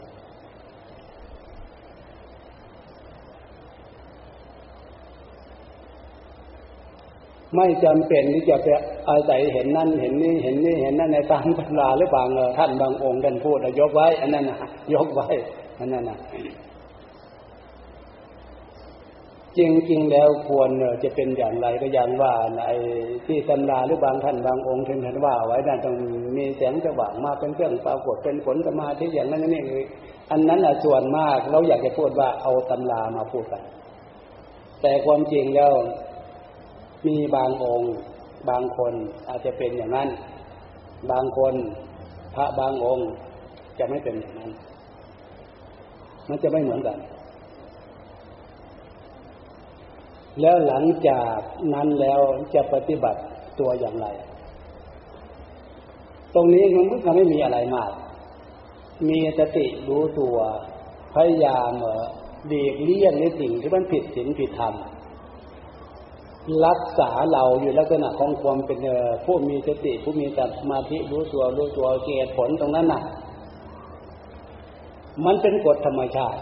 [7.56, 8.66] ไม่จำเป็นที่จะไป
[9.08, 12.28] อาศัยเห็นนั่นเห็นนี่เห็นนี่เห็นนั่นในตามปัญญาหรือบาง
[12.58, 14.58] ท่านบางองค์ท่านพูดยกไว้ อันนั้นนะ
[14.94, 15.28] ยกไว้
[15.78, 16.18] อันนั้นนะ
[19.58, 19.60] จ
[19.90, 20.70] ริงๆแล้วควร
[21.04, 22.62] จะเป็นอย่างไรก็อย่างว่าใน
[23.26, 25.96] ที่ตำราหรือบางท่านบางองค์ท่านว่า ไว้นั่นต้อง
[26.36, 29.62] มีแสงสว่างมาเป็นเครื่องปรากฏเป็นผลสมาธิอย่างนั้นนี่
[30.30, 33.62] อันนั้นอะส่วนมากเราอยากจะพูดว่าเอาตำรามาพูดกัน
[34.82, 35.72] แต่ความจริงแล้ว
[37.06, 37.92] มีบางองค์
[38.50, 38.92] บางคน
[39.28, 40.08] อาจจะเป็นอย่างนั้น
[41.10, 41.54] บางคน
[42.34, 43.08] พระบางองค์
[43.78, 44.50] จะไม่เป็นอย่างนั้น
[46.28, 46.98] มันจะไม่เหมือนกัน
[50.40, 51.38] แล้วหลังจาก
[51.74, 52.20] นั้นแล้ว
[52.54, 53.20] จะปฏิบัติ
[53.60, 54.06] ตัวอย่างไร
[56.34, 57.90] ตรงนี้มันก็ไม่มีอะไรมาก
[59.08, 60.36] มีสติรู้ตัว
[61.14, 61.72] พยายาม
[62.48, 64.74] เดีกเลี่ยงในสิ่งที่มันผิดศีลผิดธรรม
[66.66, 68.78] รักษาเราอยู่ลักษณะของความเป็น
[69.24, 70.38] ผู้มีสติผู้มีส
[70.70, 73.02] มาธิรู้ตัวรู้ตัวเกิดผลตรงนั้นน่ะ
[75.24, 76.40] มันเป็นกฎธรรมชาติ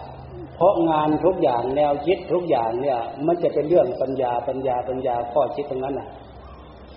[0.56, 6.08] เพราะงานทุกอย่างแนวคิดทุกอย่างเนี่ย มันจะเป็นเรื่องปัญญาปัญญาปัญญาข้อคิดตรงนั้นน่ะ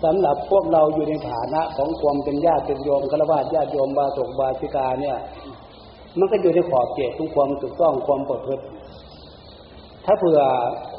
[0.04, 5.16] สำหรับพวกเราอยู่ในฐานะของความเป็นญาติเป็นโยมฆราวาสญาติโยมบาตกบาสิกาเนี่ย
[6.18, 8.60] มันก็อยู่ในขอบเขตของความถูกต้องความปลอดภัย
[10.04, 10.40] ถ้าเผื่อ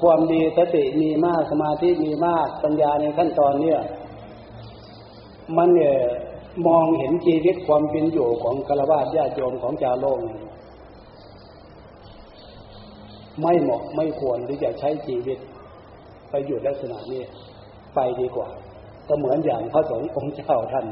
[0.02, 3.80] ความดีสติมีมากสมาธิมีมากปัญญาในขั้นตอนเนี่ย
[5.58, 5.96] มันเนี่ย
[6.68, 10.20] มองเห็นชีวิตความเป็นอยู่ของกระวาดญาติโยมของชาวโลก
[13.42, 15.38] ไม่เหมาะไม่ควรที่จะใช้ชีวิต
[16.30, 17.22] ไปอยู่ลักษณะนี้
[17.96, 18.50] ไปดีกว่า
[19.08, 20.86] ก็เหมือนอย่างพระสงฆ์องค์เจ้าท่าน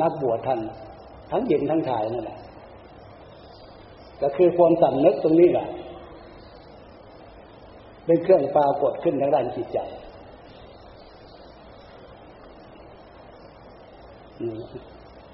[0.00, 0.60] นักบวชท่าน
[1.30, 2.38] ทั้งหญิงทั้งชายนั่นแหละ
[4.22, 5.68] ก็คือความสำนึกตรงนี้แหละ
[8.06, 9.78] เป็นเครื่องปรากฏขึ้นทางด้านจิตใจ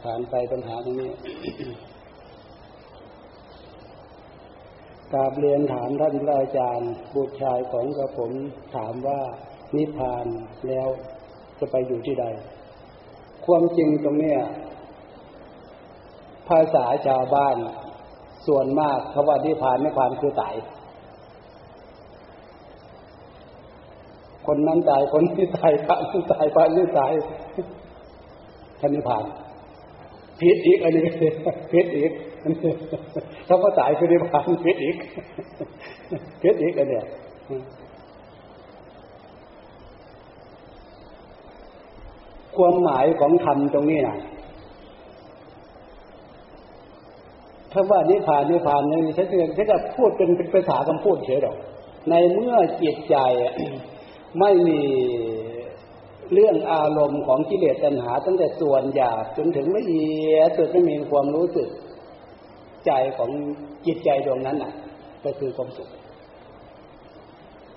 [0.03, 1.11] ผ่านไปปัญหาตรงนี้
[5.15, 8.33] กาบเรียนถามท่านพระอาจารย์ บุตรชายของกระผม
[8.77, 9.21] ถามว่า
[9.77, 10.27] นิพพาน
[10.69, 10.89] แล้ว
[11.59, 12.25] จะไปอยู่ที่ใด
[13.47, 14.35] ความจริงตรงนี้
[16.49, 17.57] ภาษาชาวบ้าน
[18.47, 20.55] ส่วนมากคำว่านิพพานนิพพานคือตาย
[24.47, 27.13] คนนั้นตายคนนี้ตายพระนี้ตายพระนี้ตาย
[28.81, 29.25] ท่านนิพพาน
[30.41, 31.03] พิษอีกอันนี้
[31.73, 32.13] พิษอีก
[33.49, 34.97] ถ้าว่าตายคือนิพพานเพิษอีก
[36.41, 37.07] เพิษอีกอันเนี้ย
[42.57, 44.17] ความหมายของธรรมตรงนี้นะ
[47.73, 49.27] ถ้าว่านิพพานนิพพานเนี่ยฉัน
[49.59, 51.57] จะจะพูดเป็นเป็นภาษาคำพูดเฉยหรอก
[52.09, 53.17] ในเมื่อจิตใจ
[54.39, 54.81] ไม่มี
[56.33, 61.69] เรื่องอารมณ์ของกิเลสตัณหา ตั้งแต่ส่วนหยาบจนถึงละเอียดสุดไม่มีความรู้สึก
[62.87, 63.31] ใจของ
[63.87, 64.73] จิตใจดวงนั้นน่ะ
[65.25, 65.89] ก็คือความสุข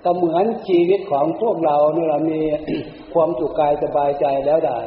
[0.04, 2.40] ก็เหมือนชีวิตของพวกเราเนี่ยเรามี
[3.14, 4.78] ความสุขกายสบายใจแล้วได้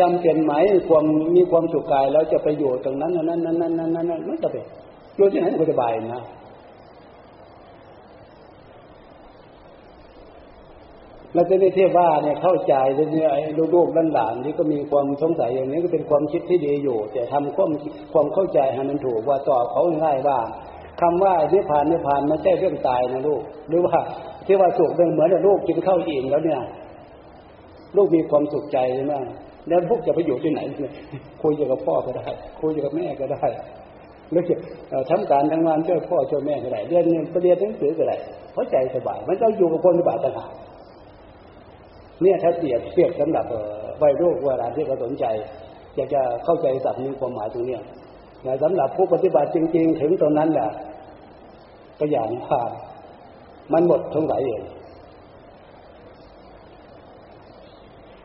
[0.00, 0.52] จำเป็นไหม
[0.88, 1.04] ความ
[1.36, 4.64] มีความสุขกายแล้วจะไปอยู่ตรงนั้นนั้นนั้นนั้นนั้นนั้นไม่จำเป็น
[5.16, 6.22] อยู่ที่ไหนก็สบายนะ
[11.34, 12.74] แล้วจะได้เทว่าเนี่ยเข้าใจ
[13.12, 13.42] เนี่ยไอ้
[13.74, 17.70] ลูกหลานนี่ก็มีความสงสัยอย่างนี้ก็เป็นความคิดที่ดีอยู่ แต่ทำความ
[18.12, 20.38] ความเข้าใจให้มันถูกว่าต่อเขาง่ายว่า
[21.00, 23.98] คำว่านิพพานนิพพานไม่ใช่เรื่องตายนะลูก หรือว่า
[24.46, 26.60] ที่ว่าสุขเรื่องเหมือนลูกกินข้าวอิ่มแล้วเนี่ย
[27.96, 29.14] ลูกมีความสุขใจใช่ไหม
[29.68, 30.60] แล้วพวกจะไปอยู่ที่ไหน
[31.42, 32.26] คุยกับพ่อก็ได้
[32.60, 33.44] คุยกับแม่ก็ได้
[34.30, 34.42] หรือ
[35.10, 38.16] ทำการทำงานช่วยพ่อช่วยแม่ก็ได้เรียนเรียนเรียนหนังสือก็ได้
[38.52, 40.50] เพราะใจสบายมันก็อยู่กับคนสบายต่างหาก
[42.22, 43.46] เนี่ยถ้าเปรียบเทียบสำหรับ
[44.02, 45.24] วัยรุ่นเวลาที่เขาสนใจ
[45.96, 47.78] อยากจะเข้าใจสับนี้ความหมายตรงนี้
[48.42, 50.70] แต่สำหรับผู้ปฏิบัติจริง ๆ ถึงตรงนั้นแหละ
[51.98, 52.70] ก็อย่างผ่าน
[53.72, 54.62] มันหมดทั้งหลายเอง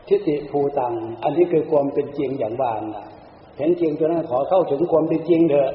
[0.08, 3.06] ทิฏฐิภูตัง อันนี้คือความเป็นจริงอย่างบานนะ
[3.56, 5.70] เห็นจริงตัวนั้นขอเข้าถึงความเป็นจริงเถอะ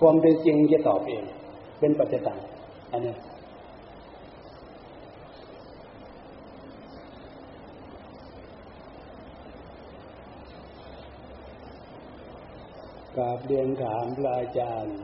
[0.00, 1.22] ความเป็นจริงจะตอบเอง
[1.80, 2.38] เป็นปัจจัย
[2.92, 3.14] อันนี้
[13.18, 14.98] กราบเรียนถามพระอาจารย์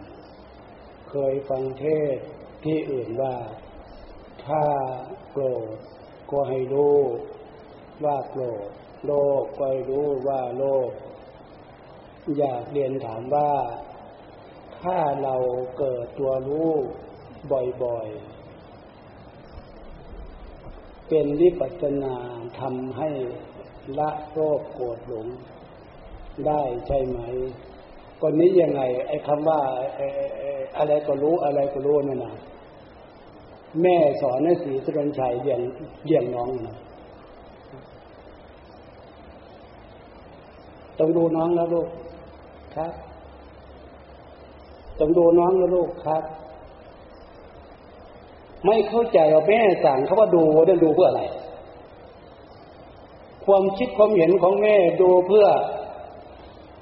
[1.11, 1.87] เคยฟังเท
[2.17, 2.19] ศ
[2.65, 3.37] ที่อื่นว่า
[4.47, 4.65] ถ้า
[5.31, 5.45] โกร
[5.75, 5.77] ธ
[6.31, 6.99] ก็ให้รู้
[8.05, 8.69] ว่าโกรธ
[9.07, 10.91] โลกก็ให้รู้ว่าโลก
[12.39, 13.53] อยากเรียนถามว่า
[14.81, 15.37] ถ้าเรา
[15.79, 16.73] เกิดตัวรู้
[17.83, 22.17] บ่อยๆ เป็นวิปัสสนา
[22.61, 23.11] ทำให้
[23.99, 25.29] ละโรคโกรธหลง
[26.47, 27.21] ได้ใช่ไหม
[28.21, 29.61] คนนี้ยังไง ไอ้คำว่า
[30.79, 32.35] อะไรก็รู้อะไรก็รู้นั่นนะ
[33.83, 35.61] แม่สอนให้สีสุรนชัยเลี้ยง
[36.07, 36.77] เลี้ยงน้องนะ
[40.99, 41.89] ต้องดูน้องแล้วลูก
[42.77, 42.93] ครับ
[44.99, 46.23] ต้องดูน้องแล้วลูกครับ
[48.67, 51.25] ไม่เข้าใจว่าแม่สั่งเขาว่าดูจะดูเพื่ออะไร
[53.45, 55.47] ความคิดความเห็นของแม่ดูเพื่อ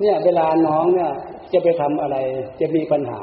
[0.00, 1.10] เนี่ย เวลาน้องเนี่ย
[1.52, 2.16] จะไปทำอะไร
[2.60, 3.20] จะมีปัญหา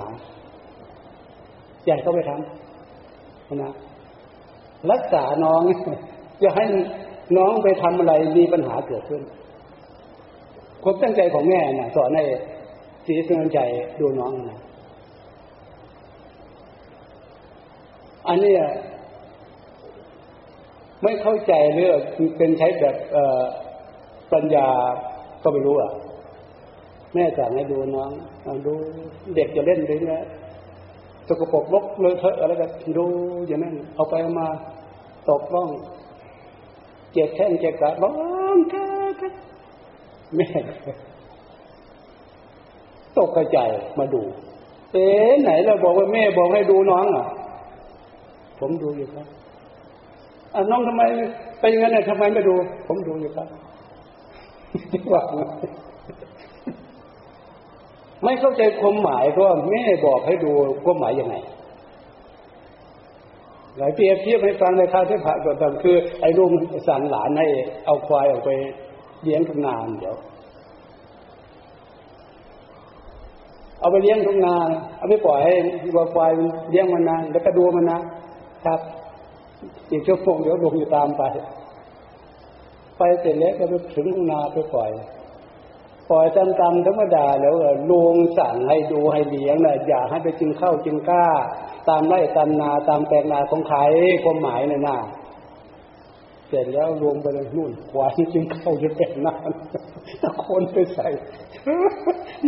[1.86, 3.74] อยากเขาไปทำนะ
[4.92, 5.62] รักษาน้อง
[6.44, 6.66] จะให้
[7.38, 9.22] น้องไปทำอะไรมีปัญหาเกิดขึ้น
[10.84, 12.24] ความตั้งใจของแม่น่ะสอนให้
[13.06, 13.60] สีสนใจ
[14.00, 14.60] ดูน้องนะ
[18.28, 18.54] อันนี้
[21.04, 22.00] ไม่เข้าใจเรื่อง
[22.38, 22.96] เป็นใช้แบบ
[24.34, 24.68] ปัญญา
[25.44, 25.92] ก็ไม่รู้อะ
[27.14, 28.12] แม่สั่งให้ดูน้อง
[28.66, 28.74] ดู
[29.36, 30.26] เด็กจะเล่นไปนะ
[31.28, 33.05] สกปรกลกเลยเถอะอะไรกันดู
[33.47, 34.47] อย่างนั้นเอาไปมา
[35.30, 35.70] ตกล่อง
[37.12, 38.12] เจ็บแข้งเจ็บขาร้อ
[38.55, 38.86] งค่ะ
[40.36, 40.47] แม่
[43.18, 44.22] ตกกระจายมาดู
[44.93, 45.05] เอ๊
[45.41, 47.26] ไหนเราบอกว่าแม่บอกให้ดูน้องอะ
[48.60, 49.28] ผมดูอยู่ครับ
[50.53, 51.03] อะน้องทำไม
[51.60, 52.55] ไปงั้นน่ะทำไมไม่ดู
[52.88, 53.47] ผมดูอยู่ครับ
[55.14, 55.22] ว่า
[58.24, 60.52] ไม่เข้าใจความหมายก็แม่บอกให้ดู
[60.84, 61.36] ความหมายยังไง
[63.78, 66.52] หลายเปรียบเทียบให้ฟังในข้าวที่ผ่านก่อนคือ ไอ้ลุง
[66.88, 67.48] สั่งหลานให้
[67.86, 68.50] เอาควายออกไป
[69.24, 70.16] เลี้ยงทุกงนาเดี๋ยว
[73.80, 74.56] เอาไปเลี้ยงทุกงนา
[74.98, 75.54] เอาไปปล่อยให้
[75.96, 76.32] วัวควาย
[76.70, 78.00] เลี้ยงมันนานแล้วก็ดูมันนะ
[78.66, 78.80] ครับ
[79.92, 81.24] อีกชั่วโมงเดี๋ยวลงอยู่ตามไป
[82.98, 84.90] ไปเสร็จแล้วก็ไปถึงทุ่งนาไปปล่อย
[86.10, 87.55] ปล่อยตามตามธรรมดาแล้ว
[87.89, 91.28] ลุงสั่งให้ดูให้เลี้ยงนะอย่าให้ไปจึงเข้าจึงกล้า
[91.89, 93.80] ตามไร่ตามนาตามแปลงนาของใคร
[94.24, 94.97] ความหมายน่ะนะ
[96.47, 99.36] เสร็จแล้วรวมไปเลยนู่นควายจึงเข้าจะเป็นนา
[100.22, 101.07] ตะคนไปใส่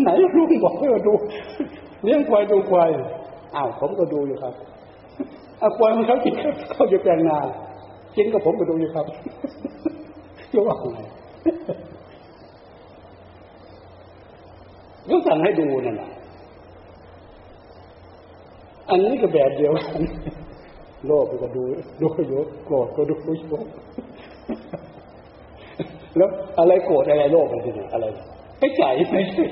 [0.01, 1.13] ไหนลุงบอกให้ดู
[2.03, 2.89] เลี้ยงควายดูควาย
[3.55, 4.53] อ้าวผมก็ดูอยู่ครับ
[5.61, 6.33] อาควายมันเขากิน
[6.71, 7.37] เข้าจะแปลงนา
[8.15, 9.05] กินกับผมก็ดูอยู่ครับ
[10.53, 10.99] จะว่าไง
[15.11, 16.09] ก็สั่งให้ดูนั่นแหละ
[18.89, 20.01] อันนี้ก็แบบเดียวกัน
[21.07, 21.63] โลภก็ดู
[22.01, 22.33] ดูโย
[22.65, 23.15] โกรธก็ดู
[23.49, 23.53] โย
[26.17, 28.05] แล้วอะไรโกรธอะไรโลภอะไรนี่อะไร
[28.59, 29.45] ไม่ใจไม่ใช่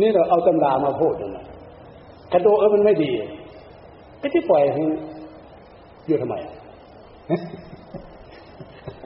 [0.00, 1.44] นี่เราเอาตำรามาพูดนะ
[2.32, 3.10] กระโดดเออมันไม่ดี
[4.20, 4.82] ก็ที่ปล่อยให้
[6.06, 6.34] อยู่ทำไม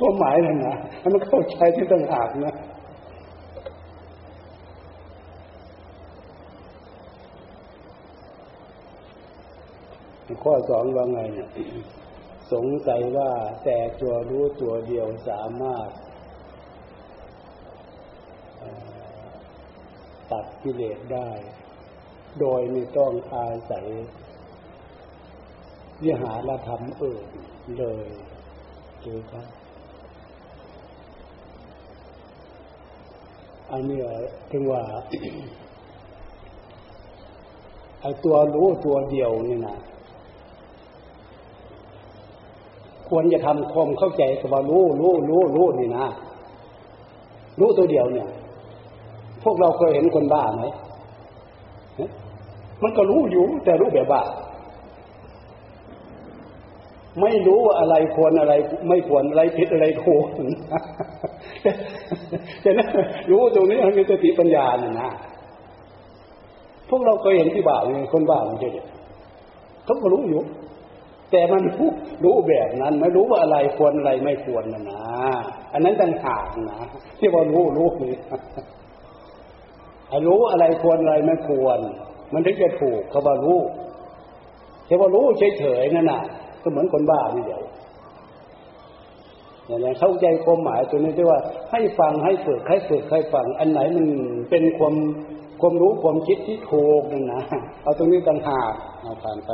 [0.01, 2.55] ความหมายนั่นนะมันเข้าใจที่ต่างหากนะ
[10.45, 11.49] ข้อสองว่าไงเนี่ย
[12.53, 13.31] สงสัยว่า
[13.65, 15.89] แต่ตัวรู้ตัวเดียวสามารถ
[20.33, 21.29] ตัดกิเลสได้
[22.41, 23.87] โดยไม่ต้องอาศัย
[26.03, 27.27] วิหารธรรมอื่น
[27.79, 28.09] เลย
[29.01, 29.60] หรือครับ
[33.73, 33.99] อันนี้
[34.51, 34.81] ถึงว่า
[38.01, 39.77] ไอ้ตัวรู้ตัวเดียวนี่นะ
[43.09, 46.07] ควรจะทำความเข้าใจกับว่ารู้รู้รู้รู้นี่นะ
[47.61, 48.29] รู้ตัวเดียวเนี่ย
[49.43, 50.65] พวกเราเคยเห็นคนบ้าไหม
[52.83, 54.23] มันก็รู้อยู่ แต่รู้แบบบ้า
[57.21, 58.53] ไม่รู้ว่าอะไรควรอะไร
[58.89, 60.25] ไม่ควรอะไรผิดอะไรถูก
[62.65, 62.89] จะนั้น
[63.31, 65.11] รู้ตรงนี้มันมีสติปัญญาเนี่ยนะ
[66.89, 68.69] พวกเราเคยเห็นที่บ่าวไงคนบ้ามันจะ
[69.85, 70.43] เขาก็รู้อยู่
[71.31, 71.91] แต่มันรู้
[72.25, 75.03] รู้แบบนั้น ไม่รู้ว่าอะไรควรอะไรไม่ควรนะนะ
[75.73, 76.79] อันนั้นต่างหากนะ
[77.19, 78.17] ที่ว่ารู้รู้นี่
[80.27, 81.79] รู้อะไรควรอะไรไม่ควร
[82.33, 83.61] มันถึงจะถูกเขาบอกรู้
[84.87, 85.25] แต่ว่ารู้
[85.59, 86.23] เฉยๆนั่นน่ะ
[86.63, 87.63] ก็เหมือนคนบ้านี่เดียว
[89.71, 91.39] อย่างเข้าใจความหมายตัวนี้ที่ว่า
[91.73, 94.07] ให้ฟังให้ฝึกให้ฝึกให้ฟัง อันไหนมัน
[94.51, 94.95] เป็นความ
[95.61, 97.43] ความรู้ความคิดที่ถูกนั่นนะ
[97.83, 99.51] เอาตรงนี้ต่างหากเอาผ่านไป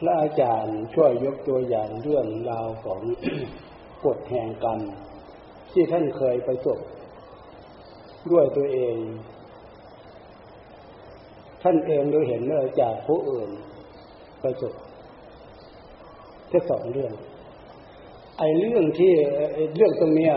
[0.00, 3.00] พระอาจารย์ช่วยยกตัวอย่างเรื่องราวของ
[4.04, 4.80] กฎแห่งกรรม
[5.72, 6.78] ที่ท่านเคยประสบ
[8.32, 8.96] ด้วยตัวเอง
[11.66, 13.50] ท่านเองได้เห็นเนื่อจากผู้อื่น
[14.40, 14.74] ไปจบ
[16.48, 17.12] แค่สองเรื่อง
[18.38, 19.12] ไอ้เรื่องที่
[19.76, 20.34] เรื่องตรงเนี้ย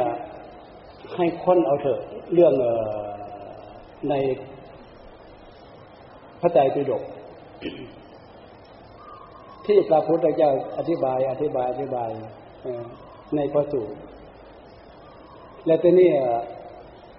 [1.16, 2.00] ให้ค้นเอาเถอะ
[2.34, 2.54] เรื่อง
[4.10, 4.14] ใน
[6.42, 7.04] พระใจปิฎก
[9.66, 12.10] ที่พระพุทธเจ้าอธิบาย อธิบาย อธิบาย
[13.36, 13.96] ในพระสูตร
[15.66, 16.10] และตัวนี้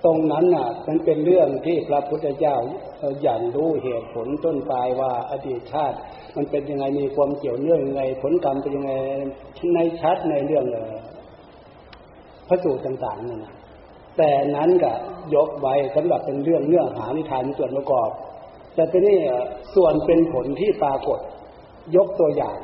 [0.05, 2.57] ตรงนั้นน่ะ มันเป็นเรื่องที่พระพุทธเจ้า
[3.23, 5.97] อย่างรู้เหตุผลต้นปลายว่าอดีตชาติ
[6.37, 8.93] มันเป็นยังไงมีความเกี่ยวเนื่องยังไง ผลกรรมเป็นยังไง
[9.75, 10.65] ในชัดในเรื่อง
[12.49, 13.55] พระสูตรต่างๆนั่นนะ
[14.17, 14.93] แต่นั้นก็
[15.35, 18.11] ยกไว้สำหรับเป็นเรื่องเนื้อหานิทานส่วนประกอบ
[18.75, 19.17] แต่ทีนี้
[19.75, 21.19] ส่วนเป็นผลที่ปรากฏ
[21.97, 22.59] ยกตัวอย่าง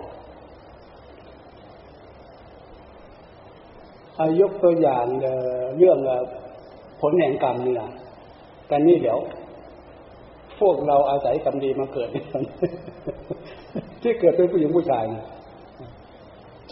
[4.19, 5.07] อายกตัวอย่าง
[5.79, 5.99] เรื่อง
[7.01, 7.91] ผลแห่งกรรมนี่นะ
[8.71, 9.19] กันนี่เดี๋ยว
[10.61, 12.09] พวกเราอาศัยกรรมดีมาเกิด
[14.03, 15.05] ที่เกิดเป็นผู้หญิงผู้ชาย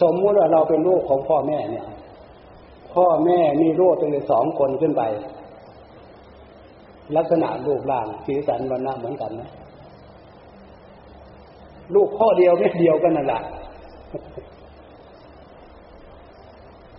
[0.01, 1.85] สมมติว่าเราเป็นลูกของพ่อแม่เนี่ย
[2.95, 5.03] พ่อแม่มีลูกตั้งแต่สองคนขึ้นไป
[7.17, 9.49] ลักษณะรูปร่างสีสันวันหน้าเหมือนกันนะ
[11.95, 13.41] ลูกพ่อเดียวแม่เดียวกันนั่นแหละ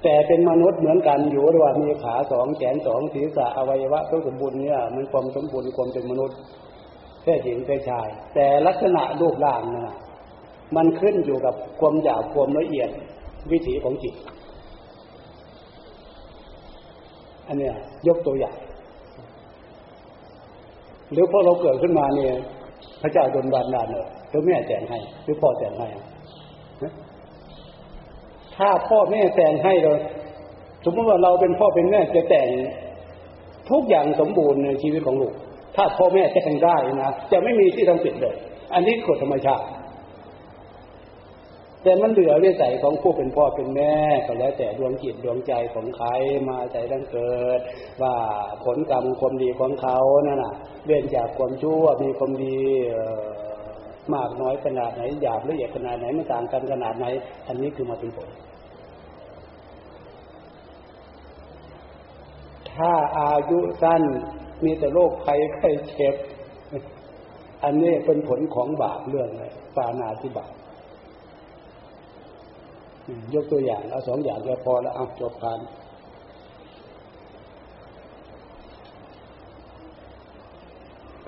[0.03, 6.39] แต่เป็นมนุษย์เหมือนกันอยู่ว่ามีขาสองแขนสองศีรษะอวัยวะทุกสมบูรณ์เนี่ยมันความสมบูรณ์ความเป็นมนุษย์
[7.25, 9.97] แค่หญิงแค่ชาย แต่ลักษณะรูปร่างนะ
[10.77, 12.89] มันขึ้นอยู่กับความหยาบความละเอียด
[13.53, 14.15] วิถีของจิต
[17.47, 17.75] อันเนี้ย
[18.09, 18.57] ยกตัวอย่าง
[21.13, 22.33] หรือพอเราเกิดขึ้นมาเนี่ย
[23.03, 25.89] พระเจ้าดลบันดาลเนอะหรือแม่แต่งให้ หรือพ่อแต่งให้
[28.57, 29.93] ถ้าพ่อแม่แต่งให้เรา
[30.85, 32.49] สมมติว่าเราเป็นพ่อเป็นแม่จะแต่ง
[33.71, 35.35] ทุกอย่างสมบูรณ์ในชีวิตของลูก
[35.77, 38.37] ถ้าพ่อแม่แต่งได้นะจะไม่มีที่ต้องปิดเลย
[38.75, 39.67] อันนี้กฎธรรมชาติ
[41.83, 43.95] แต่มันเหลือวิสัยของผู้เป็นพ่อเป็นแม่
[44.27, 46.09] ก็แล้วแต่ดวงจิตดวงใจของใคร
[46.49, 47.61] มาใจตั้งเกิด
[48.03, 48.15] ว่า
[48.65, 50.55] ผลกรรมความดีของเขานั่นน่ะ
[50.87, 52.59] เว้นจากความชั่วมีความดี
[54.15, 57.07] มากน้อยขนาดไหนหยาบละเอียดขนาดไหนมันต่างกันขนาดไหน
[57.49, 58.29] อันนี้คือมาเป็นผล
[62.73, 64.03] ถ้าอายุสั้น
[64.63, 66.17] มีแต่โรคภัยไข้เจ็บ
[67.65, 69.45] อันนี้เป็นผลของบาปเรื่องอะไร
[69.77, 70.53] ปานาธิบาต
[73.35, 75.61] ยกตัวอย่างเอาสองอย่างก็พอแล้วเอาจบการ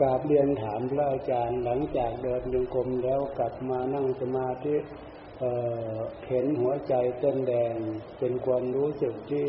[0.00, 4.74] กราบเรียนถามพระอาจารย์หลังจากเดินยงกรมแล้วกลับมานั่งสมาธิ
[6.28, 7.74] เห็นหัวใจเต้นแดง
[8.18, 9.48] เป็นความรู้สึกที่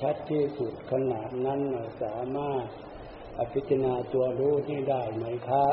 [0.00, 1.60] ชัดที่สุดขนาดนั้น
[2.02, 2.64] สามารถ
[3.38, 5.64] อภิจารณาตัวรู้ที่ได้ไหมคะ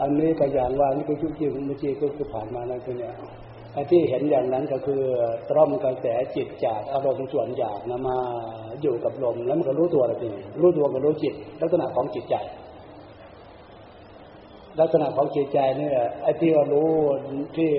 [0.00, 3.14] อันนี้ก็อย่างว่านี่ก็ชุจิเมื่อกี้ก็คือผ่านมาแล้วเนี่ย
[3.74, 5.02] ไอ้ที่เห็นอย่างนั้นก็คือ
[5.50, 8.18] ตร่อมกระแสจิตจากอารมณ์ส่วนหยาบนะมา
[8.82, 10.28] อยู่กับลมแล้วมันก็รู้ตัวอะไรที
[10.60, 12.36] รู้ตัวกับรู้จิต ลักษณะของจิตใจ
[14.80, 16.90] ลักษณะของจิตใจเนี่ยไอ้ที่เรารู้
[17.56, 17.70] ที่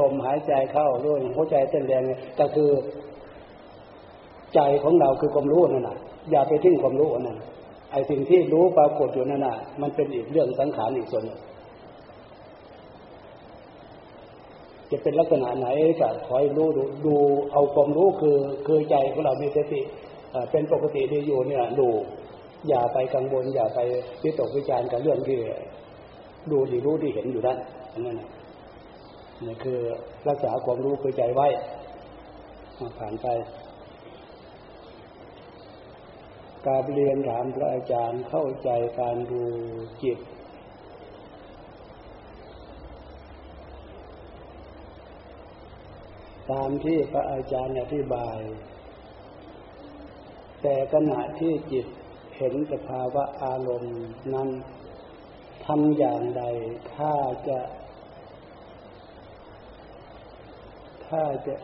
[0.00, 2.70] ลมหายใจเข้ารู้หัวใจเต้นแรงเนี่ยก็คือ
[4.54, 5.96] ใจของเราคือความรู้นั่นแหะ
[6.30, 7.38] อย่าไปทิ้งความรู้นั่น
[7.92, 11.24] ไอ้สิ่งที่รู้ปรากฏอยู่นั่นน่ะ มันเป็นอีกเรื่องสังขารอีกส่วน
[14.90, 15.68] จะเป็นลักษณะไหน
[16.00, 17.14] ก็คอยรู้ดูดู
[17.52, 18.36] เอาความรู้คือ
[18.66, 19.80] คือใจของเรามีสติ
[20.50, 21.88] เป็นปกติดีอยู่เนี่ยดู
[22.68, 23.78] อย่าไปกังวลอย่าไป
[24.22, 25.38] วิตกวิจารณ์กับเรื่องที่
[26.50, 27.58] ดูดีรู้ที่เห็นอยู่นั่น
[28.06, 28.16] นั่น
[29.46, 29.78] นี่คือ
[30.28, 31.46] รักษาความรู้คือใจไว้
[32.98, 33.26] ผ่านไป
[36.66, 38.70] การเรียนถามพระอาจารย์เข้าใจ
[39.00, 39.44] การดู
[40.02, 40.18] จิต
[46.50, 48.38] ตามที่พระอาจารย์อธิบาย
[50.62, 51.86] แต่ขณะที่จิต
[52.36, 53.98] เห็นสภาวะอารมณ์
[54.34, 54.48] นั้น
[55.72, 56.42] ทำอย่างใด
[56.94, 57.12] ถ้า
[57.48, 57.58] จะ
[61.06, 61.54] ถ้าจะ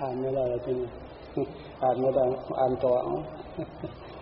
[0.00, 0.78] อ่านไม่ได้จริง
[1.82, 2.24] อ่านไม่ได้
[2.60, 2.94] อ่านต่อ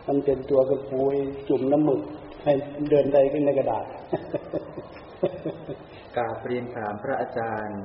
[0.06, 1.16] มันเป็นตัวกระปุย
[1.48, 2.00] จุ่มน้ำหมึก
[2.44, 2.52] ให้
[2.90, 3.84] เดินได้ขึ้นในกระดาษ
[6.16, 7.80] กาเรียนถามพระอาจารย์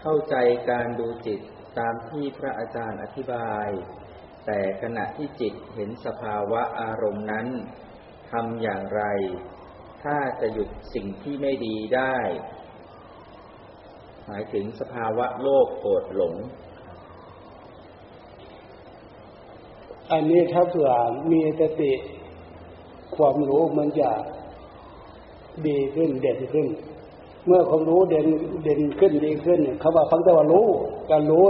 [0.00, 0.34] เข้าใจ
[0.70, 1.40] การดูจิต
[1.78, 3.68] ตามที่พระอาจารย์อธิบาย
[4.46, 7.46] แต่ขณะที่จิตเห็นสภาวะอารมณ์นั้น
[8.30, 9.02] ทำอย่างไร
[10.02, 12.16] ถ้าจะหยุดสิ่งที่ไม่ดีได้
[14.26, 16.34] หมายถึงสภาวะโลภโกรธหลง
[20.12, 20.90] อันนี้ถ้าเผื่อ
[21.32, 21.92] มีสติ
[23.16, 24.10] ความรู้มันจะ
[25.66, 26.68] ดีขึ้นเด่นขึ้น
[27.46, 28.26] เมื่อความรู้เด่น
[28.64, 30.66] เด่นขึ้นดีขึ้นเนี่ยเขาว่าฟังแต่ว่ารู้
[31.10, 31.46] การรู้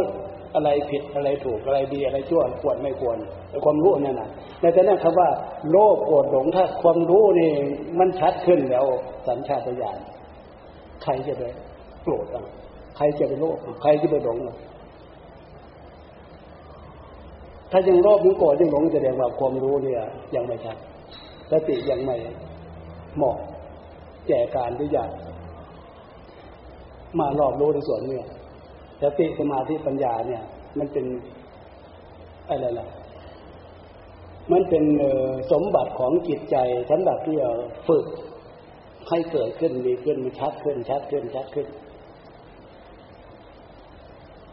[0.55, 4.29] อะไรผิดอะไรถูกอะไรดีอะไรชั่วควรไม่ควรแต่ความรู้นั่นนะ
[4.61, 5.29] ในแต่นั้นคำว่า
[5.71, 7.51] โลภโกรธหลงถ้าความรู้นี่
[7.99, 8.85] มันชัดขึ้นแล้ว
[9.27, 9.99] สัญชาตญาณ
[11.03, 11.43] ใครจะไป
[12.03, 12.43] โกรธอะ
[12.97, 14.57] ใครจะไปโลภใครจะไปหลงอะ
[17.71, 20.03] ถ้ายังโลภยังโกรธยังหลงแสดงว่าความรู้เนี่ย
[20.35, 20.77] ยังไม่ชัด
[21.51, 22.17] สติยังไม่
[23.17, 23.37] เหมาะ
[24.29, 25.03] แก่การที่จะ
[27.19, 28.21] มารอบรู้ในส่วนเนี้
[29.03, 30.43] สติสมาธิปัญญาเนี่ย
[30.79, 31.07] มันเป็น
[32.49, 32.89] อะไรล่ะ
[34.53, 34.85] มันเป็น
[35.53, 36.57] สมบัติของจิตใจ
[36.91, 37.37] สำหรับที่
[37.89, 38.07] ฝึก
[39.09, 41.69] ให้เกิดขึ้นมีขึ้นมีชัดขึ้น ชัดขึ้นชัดขึ้น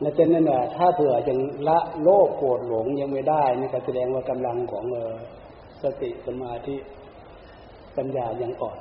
[0.02, 4.86] ในเช่นนั้นน่ะถ้าเผื่อยังละโลภโกรธหลงยังไม่ได้นี่ก็แสดงว่ากำลังของ
[5.84, 6.76] สติสมาธิ
[7.98, 8.78] ปัญญายังอ่อน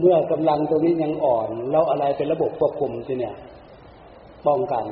[0.00, 3.34] เมื่อกำลังตรงนี้ยังอ่อนแล้วอะไรเป็นระบบควบคุมทีเนี่ย
[4.46, 4.84] ป้องกัน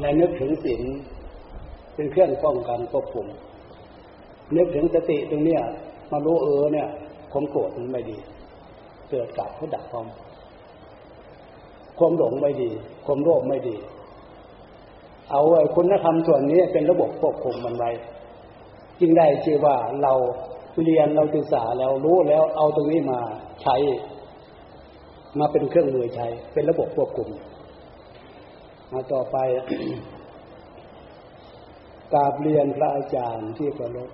[0.00, 0.82] ในนึกถึงศีล
[1.94, 3.26] เป็นเครื่องป้องกันควบคุม
[4.56, 5.62] นึกถึงสติตรงเนี้ย
[6.10, 6.88] มารู้เออเนี่ย
[7.32, 8.18] ความโกรธมันไม่ดี
[9.10, 10.06] เกิดกับเขาดับความ
[11.98, 12.70] ความหลงไม่ดี
[13.06, 13.76] ความโลภไม่ดี
[15.30, 17.90] เอาไอ้คุณธรรมส่วนนี้เป็นระบบควบคุมมันไว้
[19.00, 20.12] จึงได้ชื่อว่าเรา
[20.84, 23.20] เรียนเราศึกษาแล้วรู้แล้วเอาตรงนี้มา
[23.62, 23.76] ใช้
[25.38, 27.28] มาเป็นเครื่องมือใช้ เป็นระบบควบคุม
[28.92, 29.36] มาต่อไป
[32.12, 34.10] กราบเรียนพระอาจารย์ที่เคารพ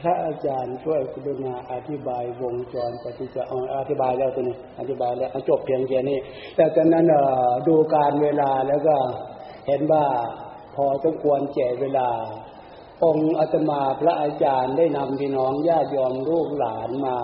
[0.00, 6.18] พระอาจารย์ช่วยกรุณาอธิบายวงจรปฏิจจ์อธิบายแล้วตัวนี้ อธิบายแล้วจบเพียงแค่นี้
[6.56, 7.04] แต่จากนั้น
[7.68, 8.96] ดูการเวลาแล้วก็
[9.66, 10.04] เห็นว่า
[10.74, 12.08] พอสมควรแก่เวลา
[13.04, 17.18] องค์อาตมาพระอาจารย์ได้นำพี่น้องญาติยอมลูกหลานมา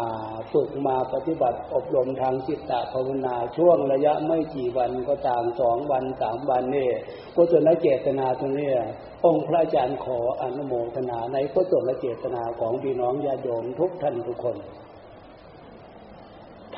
[0.53, 6.91] ฝึกมาปฏิบัติอบรมทางจิตตภาวนาช่วงระยะไม่กี่วันก็ตามสองวันสามวันนี่
[7.35, 8.71] กุศลเจตนาตรงนี้
[9.25, 14.57] องค์พระอาจารย์ขออนุโมทนาในกุศลเจตนาของพี่น้องญาติโยมทุกท่านทุกคน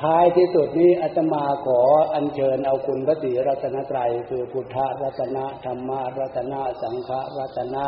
[0.01, 1.81] ท้ายที่สุดนี้อาตมาขอ
[2.13, 7.09] อัญเชิญเอาคุณพระศรีรัตนตรัยคือพุทธรัตนะธรรมรัตนะสังฆ
[7.39, 7.85] รัตนะ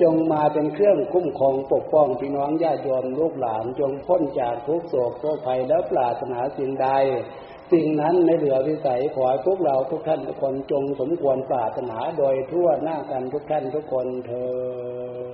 [0.00, 6.88] จงมาเป็นเครื่องคุ้มครองปกป้องพี่น้องญาติโยมลูกหลาน จงพ้นจากทุกโศกทุกภัยและปราศนาสิ่งใด
[7.72, 15.31] สิ่งนั้นในเหลือวิสัยขอให้พวกเราทุกท่านทุกคนจงสมควรปราถนาโดยทั่วหน้ากันทุกท่านทุกคนเธอ